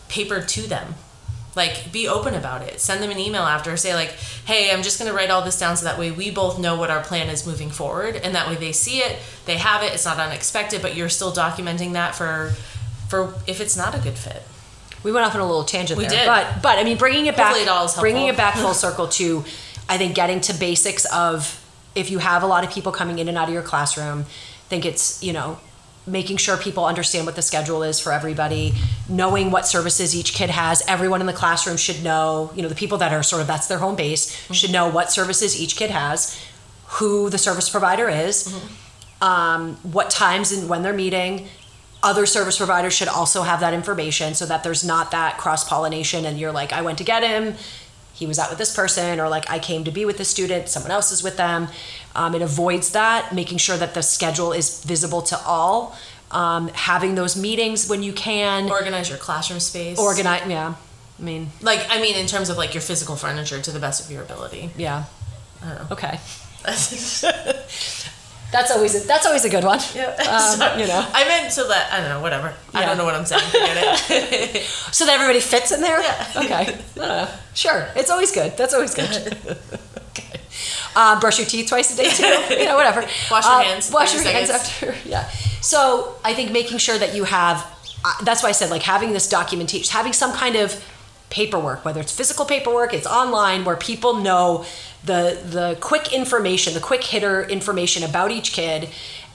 paper 0.07 0.41
to 0.41 0.61
them 0.61 0.95
like 1.55 1.91
be 1.91 2.07
open 2.07 2.33
about 2.33 2.61
it. 2.61 2.79
Send 2.79 3.03
them 3.03 3.11
an 3.11 3.19
email 3.19 3.43
after 3.43 3.75
say 3.77 3.93
like 3.93 4.09
hey 4.45 4.71
i'm 4.71 4.83
just 4.83 4.99
going 4.99 5.09
to 5.09 5.15
write 5.15 5.29
all 5.29 5.41
this 5.41 5.57
down 5.59 5.77
so 5.77 5.85
that 5.85 5.97
way 5.97 6.11
we 6.11 6.31
both 6.31 6.59
know 6.59 6.75
what 6.75 6.89
our 6.89 7.01
plan 7.01 7.29
is 7.29 7.45
moving 7.47 7.69
forward 7.69 8.15
and 8.15 8.35
that 8.35 8.47
way 8.47 8.55
they 8.55 8.71
see 8.71 8.99
it 8.99 9.17
they 9.45 9.57
have 9.57 9.83
it 9.83 9.93
it's 9.93 10.05
not 10.05 10.17
unexpected 10.19 10.81
but 10.81 10.95
you're 10.95 11.09
still 11.09 11.31
documenting 11.31 11.93
that 11.93 12.13
for 12.15 12.53
for 13.13 13.35
if 13.45 13.61
it's 13.61 13.77
not 13.77 13.93
a 13.93 13.99
good 13.99 14.17
fit. 14.17 14.41
We 15.03 15.11
went 15.11 15.23
off 15.25 15.35
on 15.35 15.41
a 15.41 15.45
little 15.45 15.65
tangent 15.65 15.99
We 15.99 16.05
there, 16.05 16.19
did. 16.19 16.25
but 16.25 16.63
but 16.63 16.79
I 16.79 16.83
mean, 16.83 16.97
bringing 16.97 17.27
it 17.27 17.35
back, 17.35 17.55
it 17.55 17.99
bringing 17.99 18.27
it 18.27 18.35
back 18.35 18.55
full 18.55 18.73
circle 18.73 19.07
to, 19.09 19.43
I 19.87 19.99
think 19.99 20.15
getting 20.15 20.41
to 20.41 20.53
basics 20.53 21.05
of 21.13 21.63
if 21.93 22.09
you 22.09 22.17
have 22.17 22.41
a 22.41 22.47
lot 22.47 22.63
of 22.63 22.71
people 22.71 22.91
coming 22.91 23.19
in 23.19 23.27
and 23.27 23.37
out 23.37 23.49
of 23.49 23.53
your 23.53 23.61
classroom, 23.61 24.23
think 24.69 24.83
it's 24.83 25.21
you 25.21 25.31
know 25.31 25.59
making 26.05 26.37
sure 26.37 26.57
people 26.57 26.85
understand 26.85 27.25
what 27.25 27.35
the 27.35 27.41
schedule 27.41 27.83
is 27.83 27.99
for 27.99 28.11
everybody, 28.11 28.73
knowing 29.07 29.51
what 29.51 29.65
services 29.65 30.15
each 30.15 30.33
kid 30.33 30.49
has. 30.49 30.83
Everyone 30.87 31.21
in 31.21 31.27
the 31.27 31.33
classroom 31.33 31.77
should 31.77 32.03
know, 32.03 32.51
you 32.55 32.61
know, 32.61 32.67
the 32.67 32.75
people 32.75 32.97
that 32.97 33.13
are 33.13 33.23
sort 33.23 33.41
of 33.41 33.47
that's 33.47 33.67
their 33.67 33.77
home 33.77 33.95
base 33.95 34.31
should 34.51 34.71
know 34.71 34.89
what 34.89 35.11
services 35.11 35.59
each 35.59 35.75
kid 35.75 35.91
has, 35.91 36.39
who 36.85 37.29
the 37.29 37.37
service 37.37 37.69
provider 37.69 38.09
is, 38.09 38.53
um, 39.21 39.75
what 39.83 40.09
times 40.09 40.51
and 40.51 40.67
when 40.67 40.83
they're 40.83 40.93
meeting. 40.93 41.47
Other 42.03 42.25
service 42.25 42.57
providers 42.57 42.93
should 42.93 43.07
also 43.07 43.43
have 43.43 43.61
that 43.61 43.73
information 43.73 44.33
so 44.33 44.45
that 44.45 44.61
there's 44.61 44.83
not 44.83 45.11
that 45.11 45.37
cross 45.37 45.67
pollination 45.67 46.25
and 46.25 46.37
you're 46.37 46.51
like, 46.51 46.73
I 46.73 46.81
went 46.81 46.97
to 46.97 47.05
get 47.05 47.23
him, 47.23 47.55
he 48.13 48.27
was 48.27 48.37
out 48.37 48.49
with 48.49 48.59
this 48.59 48.73
person, 48.73 49.19
or 49.19 49.27
like 49.27 49.49
I 49.49 49.59
came 49.59 49.83
to 49.83 49.91
be 49.91 50.05
with 50.05 50.17
the 50.17 50.25
student, 50.25 50.69
someone 50.69 50.91
else 50.91 51.11
is 51.11 51.23
with 51.23 51.35
them. 51.35 51.67
Um, 52.15 52.35
it 52.35 52.41
avoids 52.41 52.91
that, 52.91 53.33
making 53.33 53.57
sure 53.57 53.75
that 53.75 53.95
the 53.95 54.03
schedule 54.03 54.53
is 54.53 54.83
visible 54.83 55.23
to 55.23 55.37
all, 55.45 55.97
um, 56.31 56.67
having 56.69 57.15
those 57.15 57.35
meetings 57.35 57.89
when 57.89 58.03
you 58.03 58.13
can, 58.13 58.69
organize 58.69 59.09
your 59.09 59.17
classroom 59.17 59.59
space 59.59 59.99
organize. 59.99 60.47
Yeah, 60.47 60.75
I 61.19 61.21
mean, 61.21 61.49
like 61.61 61.85
i 61.89 62.01
mean 62.01 62.15
in 62.15 62.27
terms 62.27 62.49
of 62.49 62.57
like 62.57 62.73
your 62.73 62.81
physical 62.81 63.15
furniture 63.15 63.61
to 63.61 63.71
the 63.71 63.79
best 63.79 64.03
of 64.03 64.11
your 64.11 64.23
ability 64.23 64.71
yeah. 64.77 65.05
I 65.61 65.69
don't 65.69 65.77
know. 65.77 65.87
Okay, 65.91 66.19
that's 68.53 68.71
always 68.71 68.93
a, 68.95 69.05
that's 69.05 69.25
always 69.25 69.43
a 69.43 69.49
good 69.49 69.63
one. 69.65 69.79
yeah 69.93 70.15
Um, 70.31 70.57
Sorry. 70.59 70.81
you 70.81 70.87
know. 70.87 71.05
i 71.13 71.27
meant 71.27 71.51
so 71.51 71.67
that 71.67 71.91
i 71.91 71.99
don't 71.99 72.09
know 72.09 72.21
whatever 72.21 72.53
i 72.73 72.85
don't 72.85 72.97
know 72.97 73.03
what 73.05 73.15
i'm 73.15 73.25
saying. 73.25 73.41
So 74.93 75.05
that 75.05 75.15
everybody 75.15 75.39
fits 75.41 75.71
in 75.71 75.81
there? 75.81 75.99
Yeah. 75.99 76.27
Okay. 76.37 76.53
I 76.53 76.65
don't 76.65 76.97
know. 76.97 77.27
Sure. 77.55 77.87
It's 77.95 78.11
always 78.11 78.31
good. 78.31 78.55
That's 78.55 78.73
always 78.75 78.93
good. 78.93 79.09
okay. 80.09 80.39
Uh, 80.95 81.19
brush 81.19 81.39
your 81.39 81.47
teeth 81.47 81.67
twice 81.67 81.91
a 81.93 81.97
day 81.97 82.09
too. 82.11 82.53
You 82.61 82.65
know, 82.67 82.75
whatever. 82.75 83.01
Wash 83.31 83.43
your 83.45 83.53
Uh, 83.53 83.63
hands 83.63 83.91
Wash 83.91 84.13
your 84.13 84.21
30 84.23 84.35
hands 84.35 84.49
after. 84.51 84.93
Yeah. 85.03 85.27
So 85.61 86.15
I 86.23 86.33
think 86.35 86.51
making 86.51 86.77
sure 86.77 86.97
that 86.99 87.15
you 87.15 87.23
have 87.23 87.57
I, 88.05 88.21
that's 88.23 88.43
why 88.43 88.49
I 88.49 88.51
said 88.53 88.69
like 88.69 88.83
having 88.83 89.13
this 89.13 89.27
documentation, 89.27 89.91
having 89.91 90.13
some 90.13 90.31
kind 90.33 90.55
of 90.55 90.69
paperwork, 91.33 91.83
whether 91.83 91.99
it's 91.99 92.15
physical 92.15 92.45
paperwork, 92.45 92.93
it's 92.93 93.07
online, 93.07 93.65
where 93.65 93.75
people 93.75 94.13
know 94.13 94.63
the 95.03 95.41
the 95.43 95.77
quick 95.81 96.13
information, 96.13 96.73
the 96.75 96.79
quick 96.79 97.03
hitter 97.03 97.43
information 97.43 98.03
about 98.03 98.31
each 98.31 98.53
kid. 98.53 98.89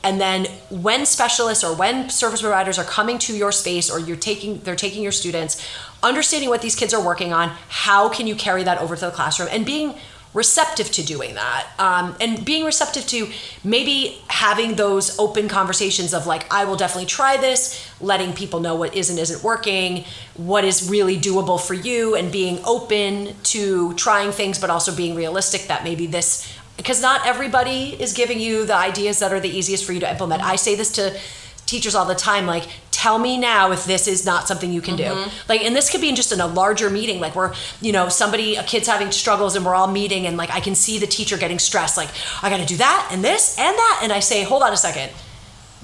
And 0.05 0.21
then 0.21 0.47
when 0.71 1.05
specialists 1.07 1.65
or 1.65 1.75
when 1.75 2.09
service 2.09 2.41
providers 2.41 2.79
are 2.79 2.85
coming 2.85 3.19
to 3.19 3.37
your 3.37 3.51
space 3.51 3.91
or 3.91 3.99
you're 3.99 4.17
taking 4.17 4.61
they're 4.61 4.77
taking 4.77 5.03
your 5.03 5.13
students, 5.13 5.61
understanding 6.03 6.49
what 6.49 6.63
these 6.63 6.77
kids 6.77 6.95
are 6.95 7.05
working 7.05 7.33
on, 7.33 7.49
how 7.69 8.09
can 8.09 8.29
you 8.29 8.37
carry 8.37 8.63
that 8.63 8.81
over 8.81 8.95
to 8.95 9.07
the 9.07 9.11
classroom 9.11 9.49
and 9.51 9.67
being 9.67 9.95
receptive 10.35 10.91
to 10.93 11.03
doing 11.05 11.35
that. 11.35 11.67
Um, 11.79 12.15
and 12.21 12.45
being 12.45 12.65
receptive 12.65 13.07
to 13.07 13.29
maybe 13.65 14.19
having 14.29 14.77
those 14.77 15.19
open 15.19 15.49
conversations 15.49 16.15
of 16.15 16.27
like 16.27 16.53
i 16.53 16.65
will 16.65 16.77
definitely 16.77 17.07
try 17.07 17.37
this 17.37 17.91
letting 18.01 18.33
people 18.33 18.61
know 18.61 18.75
what 18.75 18.95
is 18.95 19.11
and 19.11 19.19
isn't 19.19 19.43
working 19.43 20.05
what 20.37 20.65
is 20.65 20.89
really 20.89 21.17
doable 21.17 21.61
for 21.61 21.75
you 21.75 22.15
and 22.15 22.31
being 22.31 22.61
open 22.65 23.35
to 23.43 23.93
trying 23.95 24.31
things 24.31 24.59
but 24.59 24.71
also 24.71 24.95
being 24.95 25.15
realistic 25.15 25.63
that 25.63 25.83
maybe 25.83 26.07
this 26.07 26.57
because 26.77 27.03
not 27.03 27.27
everybody 27.27 28.01
is 28.01 28.13
giving 28.13 28.39
you 28.39 28.65
the 28.65 28.75
ideas 28.75 29.19
that 29.19 29.33
are 29.33 29.41
the 29.41 29.49
easiest 29.49 29.85
for 29.85 29.93
you 29.93 29.99
to 29.99 30.09
implement. 30.09 30.43
I 30.45 30.55
say 30.55 30.77
this 30.77 30.93
to 30.93 31.19
teachers 31.69 31.95
all 31.95 32.07
the 32.07 32.15
time 32.15 32.47
like 32.47 32.67
tell 32.91 33.19
me 33.19 33.37
now 33.37 33.71
if 33.71 33.85
this 33.85 34.09
is 34.09 34.25
not 34.25 34.49
something 34.49 34.73
you 34.73 34.81
can 34.81 34.97
mm-hmm. 34.97 35.29
do 35.29 35.31
like 35.49 35.61
and 35.61 35.77
this 35.77 35.91
could 35.91 36.01
be 36.01 36.09
in 36.09 36.17
just 36.17 36.33
in 36.33 36.41
a 36.41 36.47
larger 36.47 36.89
meeting 36.89 37.21
like 37.21 37.37
where 37.37 37.53
you 37.83 37.93
know 37.93 38.09
somebody 38.09 38.57
a 38.57 38.63
kid's 38.63 38.89
having 38.89 39.13
struggles 39.13 39.55
and 39.55 39.67
we're 39.67 39.75
all 39.75 39.87
meeting 39.87 40.27
and 40.27 40.39
like 40.39 40.51
i 40.51 40.61
can 40.61 40.75
see 40.75 40.99
the 40.99 41.07
teacher 41.07 41.37
getting 41.37 41.59
stressed 41.59 41.99
like 41.99 42.09
i 42.43 42.49
gotta 42.49 42.65
do 42.65 42.77
that 42.79 43.09
and 43.13 43.23
this 43.23 43.57
and 43.59 43.77
that 43.77 44.01
and 44.03 44.13
i 44.13 44.19
say 44.19 44.43
hold 44.45 44.63
on 44.63 44.73
a 44.73 44.77
second. 44.77 45.13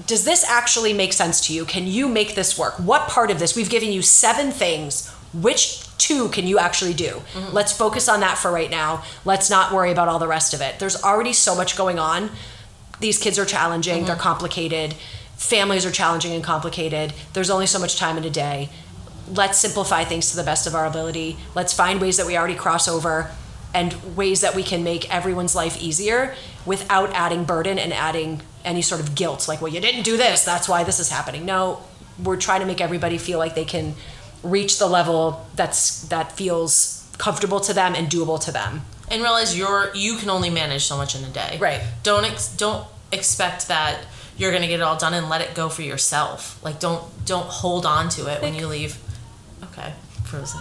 Does 0.07 0.25
this 0.25 0.43
actually 0.43 0.93
make 0.93 1.13
sense 1.13 1.47
to 1.47 1.53
you? 1.53 1.63
Can 1.63 1.87
you 1.87 2.09
make 2.09 2.35
this 2.35 2.59
work? 2.59 2.73
What 2.79 3.07
part 3.07 3.31
of 3.31 3.39
this? 3.39 3.55
We've 3.55 3.69
given 3.69 3.91
you 3.91 4.01
seven 4.01 4.51
things. 4.51 5.09
Which 5.33 5.87
two 5.97 6.27
can 6.29 6.47
you 6.47 6.59
actually 6.59 6.93
do? 6.93 7.21
Mm-hmm. 7.33 7.53
let's 7.53 7.71
focus 7.71 8.09
on 8.09 8.19
that 8.19 8.37
for 8.37 8.51
right 8.51 8.69
now. 8.69 9.03
Let's 9.23 9.49
not 9.49 9.73
worry 9.73 9.91
about 9.91 10.07
all 10.09 10.19
the 10.19 10.27
rest 10.27 10.53
of 10.53 10.61
it. 10.61 10.79
There's 10.79 11.01
already 11.01 11.33
so 11.33 11.55
much 11.55 11.77
going 11.77 11.97
on. 11.97 12.29
These 12.99 13.19
kids 13.19 13.39
are 13.39 13.45
challenging. 13.45 13.97
Mm-hmm. 13.97 14.05
they're 14.05 14.15
complicated 14.15 14.95
families 15.37 15.85
are 15.85 15.91
challenging 15.91 16.33
and 16.33 16.43
complicated. 16.43 17.13
There's 17.33 17.49
only 17.49 17.67
so 17.67 17.79
much 17.79 17.97
time 17.97 18.17
in 18.17 18.23
a 18.23 18.29
day. 18.29 18.69
Let's 19.27 19.57
simplify 19.57 20.03
things 20.03 20.31
to 20.31 20.37
the 20.37 20.43
best 20.43 20.67
of 20.67 20.75
our 20.75 20.85
ability. 20.85 21.37
Let's 21.55 21.73
find 21.73 21.99
ways 21.99 22.17
that 22.17 22.25
we 22.25 22.37
already 22.37 22.55
cross 22.55 22.87
over 22.87 23.31
and 23.75 24.15
ways 24.15 24.41
that 24.41 24.55
we 24.55 24.63
can 24.63 24.83
make 24.83 25.13
everyone's 25.13 25.53
life 25.53 25.81
easier 25.81 26.33
without 26.65 27.11
adding 27.13 27.43
burden 27.43 27.77
and 27.77 27.91
adding 27.91 28.41
any 28.63 28.81
sort 28.81 29.01
of 29.01 29.13
guilt 29.13 29.47
like 29.47 29.61
well 29.61 29.71
you 29.71 29.79
didn't 29.79 30.03
do 30.03 30.17
this 30.17 30.43
that's 30.43 30.67
why 30.67 30.83
this 30.83 30.99
is 30.99 31.09
happening 31.11 31.45
no 31.45 31.81
we're 32.23 32.37
trying 32.37 32.61
to 32.61 32.65
make 32.65 32.81
everybody 32.81 33.17
feel 33.17 33.37
like 33.37 33.53
they 33.53 33.65
can 33.65 33.93
reach 34.41 34.79
the 34.79 34.87
level 34.87 35.45
that's 35.55 36.01
that 36.07 36.31
feels 36.31 37.07
comfortable 37.17 37.59
to 37.59 37.73
them 37.73 37.93
and 37.93 38.07
doable 38.07 38.39
to 38.39 38.51
them 38.51 38.81
and 39.11 39.21
realize 39.21 39.55
you're 39.55 39.93
you 39.93 40.15
can 40.17 40.29
only 40.29 40.49
manage 40.49 40.83
so 40.83 40.97
much 40.97 41.15
in 41.15 41.23
a 41.23 41.29
day 41.29 41.57
right 41.59 41.81
don't 42.01 42.25
ex- 42.25 42.55
don't 42.55 42.87
expect 43.11 43.67
that 43.67 43.99
you're 44.37 44.51
gonna 44.51 44.67
get 44.67 44.79
it 44.79 44.83
all 44.83 44.97
done 44.97 45.13
and 45.13 45.29
let 45.29 45.41
it 45.41 45.55
go 45.55 45.69
for 45.69 45.81
yourself. 45.81 46.61
Like 46.63 46.79
don't 46.79 47.03
don't 47.25 47.47
hold 47.47 47.85
on 47.85 48.09
to 48.09 48.27
it 48.31 48.41
when 48.41 48.53
you 48.53 48.67
leave. 48.67 48.97
Okay, 49.63 49.93
frozen. 50.25 50.59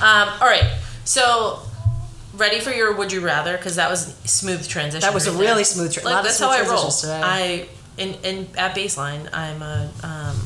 Um, 0.00 0.28
all 0.40 0.46
right, 0.46 0.78
so 1.04 1.60
ready 2.34 2.60
for 2.60 2.70
your 2.70 2.94
would 2.96 3.12
you 3.12 3.20
rather 3.20 3.56
because 3.56 3.76
that 3.76 3.90
was 3.90 4.14
smooth 4.24 4.66
transition. 4.66 5.00
That 5.00 5.14
was 5.14 5.28
right 5.28 5.36
a 5.36 5.38
really 5.38 5.64
smooth. 5.64 5.92
transition. 5.92 6.14
like, 6.14 6.24
that's 6.24 6.38
how 6.38 6.50
I 6.50 6.66
roll. 6.68 6.90
Today. 6.90 7.20
I 7.22 7.68
in 7.98 8.14
in 8.22 8.48
at 8.56 8.74
baseline 8.74 9.28
I'm 9.32 9.62
a 9.62 9.90
um, 10.02 10.36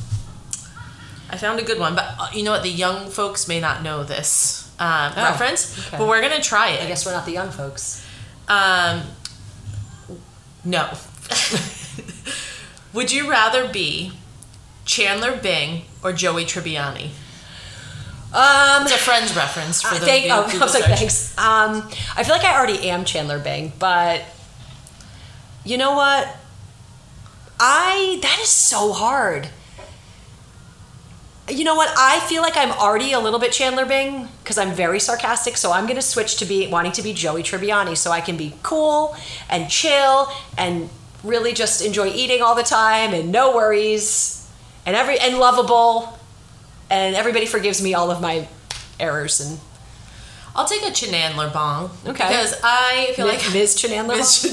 I 1.30 1.36
found 1.36 1.60
a 1.60 1.62
good 1.64 1.78
one, 1.78 1.94
but 1.94 2.14
uh, 2.18 2.28
you 2.32 2.42
know 2.42 2.52
what? 2.52 2.62
The 2.62 2.70
young 2.70 3.10
folks 3.10 3.48
may 3.48 3.60
not 3.60 3.82
know 3.82 4.04
this 4.04 4.72
uh, 4.78 5.12
oh, 5.16 5.22
reference, 5.22 5.86
okay. 5.88 5.98
but 5.98 6.08
we're 6.08 6.20
gonna 6.20 6.40
try 6.40 6.70
it. 6.70 6.82
I 6.82 6.86
guess 6.86 7.04
we're 7.04 7.12
not 7.12 7.26
the 7.26 7.32
young 7.32 7.50
folks. 7.50 8.06
Um, 8.48 9.02
no. 10.64 10.90
Would 12.94 13.10
you 13.10 13.28
rather 13.28 13.68
be 13.68 14.12
Chandler 14.84 15.36
Bing 15.36 15.82
or 16.02 16.12
Joey 16.12 16.44
Tribbiani? 16.44 17.10
Um, 18.32 18.82
it's 18.82 18.94
a 18.94 18.98
Friends 18.98 19.36
reference 19.36 19.82
for 19.82 19.94
the. 19.94 20.06
Thank, 20.06 20.26
oh, 20.30 20.48
I 20.60 20.64
was 20.64 20.74
like, 20.74 20.84
thanks. 20.84 21.36
Um, 21.36 21.88
I 22.16 22.22
feel 22.22 22.34
like 22.34 22.44
I 22.44 22.56
already 22.56 22.88
am 22.88 23.04
Chandler 23.04 23.38
Bing, 23.38 23.72
but 23.78 24.22
you 25.64 25.76
know 25.76 25.94
what? 25.94 26.36
I 27.58 28.18
that 28.22 28.38
is 28.40 28.48
so 28.48 28.92
hard. 28.92 29.48
You 31.48 31.64
know 31.64 31.74
what? 31.74 31.92
I 31.96 32.20
feel 32.20 32.42
like 32.42 32.56
I'm 32.56 32.72
already 32.72 33.12
a 33.12 33.20
little 33.20 33.38
bit 33.38 33.52
Chandler 33.52 33.86
Bing 33.86 34.28
because 34.42 34.56
I'm 34.56 34.72
very 34.72 34.98
sarcastic. 34.98 35.56
So 35.56 35.72
I'm 35.72 35.84
going 35.84 35.96
to 35.96 36.02
switch 36.02 36.36
to 36.38 36.46
be 36.46 36.66
wanting 36.68 36.92
to 36.92 37.02
be 37.02 37.12
Joey 37.12 37.42
Tribbiani, 37.42 37.96
so 37.96 38.10
I 38.12 38.20
can 38.20 38.36
be 38.36 38.54
cool 38.62 39.16
and 39.50 39.68
chill 39.68 40.28
and 40.56 40.90
really 41.24 41.52
just 41.52 41.84
enjoy 41.84 42.08
eating 42.08 42.42
all 42.42 42.54
the 42.54 42.62
time 42.62 43.14
and 43.14 43.32
no 43.32 43.54
worries 43.54 44.48
and 44.86 44.94
every 44.94 45.18
and 45.18 45.38
lovable 45.38 46.18
and 46.90 47.16
everybody 47.16 47.46
forgives 47.46 47.82
me 47.82 47.94
all 47.94 48.10
of 48.10 48.20
my 48.20 48.46
errors 49.00 49.40
and 49.40 49.58
I'll 50.56 50.66
take 50.66 50.82
a 50.82 50.92
Chanandler 50.92 51.52
bong. 51.52 51.90
Okay. 52.06 52.12
Because 52.12 52.60
I 52.62 53.12
feel 53.16 53.26
like 53.26 53.40
Ms. 53.52 53.76
Chanandler. 53.76 54.16
Ms. 54.16 54.44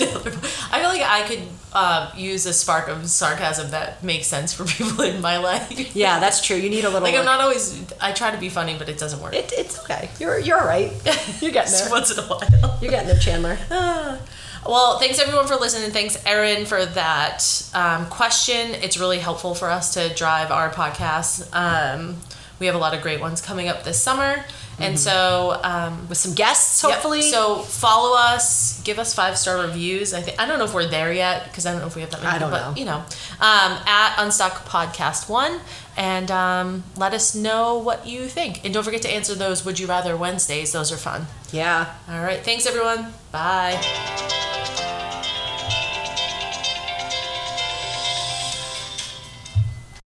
I 0.72 0.80
feel 0.80 0.90
like 0.90 1.04
I 1.04 1.28
could 1.28 1.44
uh, 1.74 2.12
use 2.18 2.48
a 2.48 2.54
spark 2.54 2.88
of 2.88 3.08
sarcasm 3.08 3.70
that 3.70 4.04
makes 4.04 4.26
sense 4.26 4.52
for 4.52 4.66
people 4.66 5.04
in 5.04 5.22
my 5.22 5.38
life. 5.38 5.96
Yeah, 5.96 6.20
that's 6.20 6.42
true. 6.42 6.58
You 6.58 6.70
need 6.72 6.86
a 6.86 6.90
little. 6.90 7.04
like 7.04 7.16
I'm 7.16 7.26
not 7.26 7.40
always. 7.40 7.84
I 8.02 8.14
try 8.14 8.32
to 8.32 8.38
be 8.40 8.50
funny, 8.50 8.76
but 8.80 8.90
it 8.90 8.98
doesn't 8.98 9.22
work. 9.22 9.36
It, 9.36 9.54
it's 9.56 9.80
okay. 9.84 10.10
You're 10.20 10.40
you're 10.40 10.60
all 10.60 10.68
right. 10.68 10.92
You're 11.42 11.52
getting 11.52 11.72
there. 11.72 11.90
Once 11.92 12.12
in 12.12 12.18
a 12.18 12.24
while. 12.24 12.80
You're 12.82 12.92
getting 12.92 13.08
there, 13.08 13.20
Chandler. 13.20 13.58
Well, 14.66 15.00
thanks 15.00 15.20
everyone 15.20 15.48
for 15.48 15.56
listening. 15.56 15.90
Thanks, 15.90 16.24
Erin, 16.24 16.66
for 16.66 16.86
that 16.86 17.70
um, 17.74 18.06
question. 18.08 18.76
It's 18.76 18.98
really 19.00 19.18
helpful 19.18 19.56
for 19.56 19.70
us 19.70 19.96
to 19.96 20.14
drive 20.14 20.52
our 20.52 20.70
podcast. 20.70 21.50
Um, 21.52 22.18
we 22.60 22.68
have 22.68 22.76
a 22.76 22.78
lot 22.78 22.94
of 22.94 23.02
great 23.02 23.20
ones 23.20 23.42
coming 23.42 23.68
up 23.68 23.84
this 23.84 24.00
summer. 24.00 24.46
And 24.78 24.96
mm-hmm. 24.96 24.98
so, 24.98 25.60
um, 25.64 26.08
with 26.10 26.18
some 26.18 26.34
guests, 26.34 26.82
hopefully. 26.82 27.22
Yep. 27.22 27.32
So 27.32 27.60
follow 27.60 28.16
us, 28.16 28.82
give 28.84 29.00
us 29.00 29.14
five 29.14 29.38
star 29.38 29.66
reviews. 29.66 30.14
I 30.14 30.22
think 30.22 30.40
I 30.40 30.48
don't 30.48 30.60
know 30.60 30.66
if 30.66 30.74
we're 30.74 30.88
there 30.88 31.12
yet 31.12 31.46
because 31.46 31.66
I 31.66 31.72
don't 31.72 31.82
know 31.82 31.88
if 31.88 31.96
we 31.96 32.02
have 32.02 32.12
that 32.12 32.24
many. 32.24 32.36
I 32.36 32.40
don't 32.40 32.52
but, 32.52 32.70
know. 32.70 32.76
You 32.76 32.86
know, 32.86 32.98
um, 32.98 33.80
at 33.86 34.16
Unstuck 34.18 34.66
Podcast 34.66 35.30
One, 35.30 35.60
and 35.98 36.32
um, 36.32 36.84
let 36.96 37.14
us 37.14 37.36
know 37.36 37.78
what 37.78 38.08
you 38.08 38.28
think. 38.28 38.64
And 38.64 38.74
don't 38.74 38.84
forget 38.84 39.02
to 39.04 39.10
answer 39.10 39.36
those 39.36 39.66
Would 39.66 39.80
You 39.80 39.88
Rather 39.88 40.16
Wednesdays. 40.18 40.72
Those 40.72 40.92
are 40.92 40.98
fun. 40.98 41.28
Yeah. 41.52 41.94
All 42.10 42.22
right. 42.22 42.40
Thanks, 42.44 42.66
everyone. 42.66 43.14
Bye. 43.32 43.80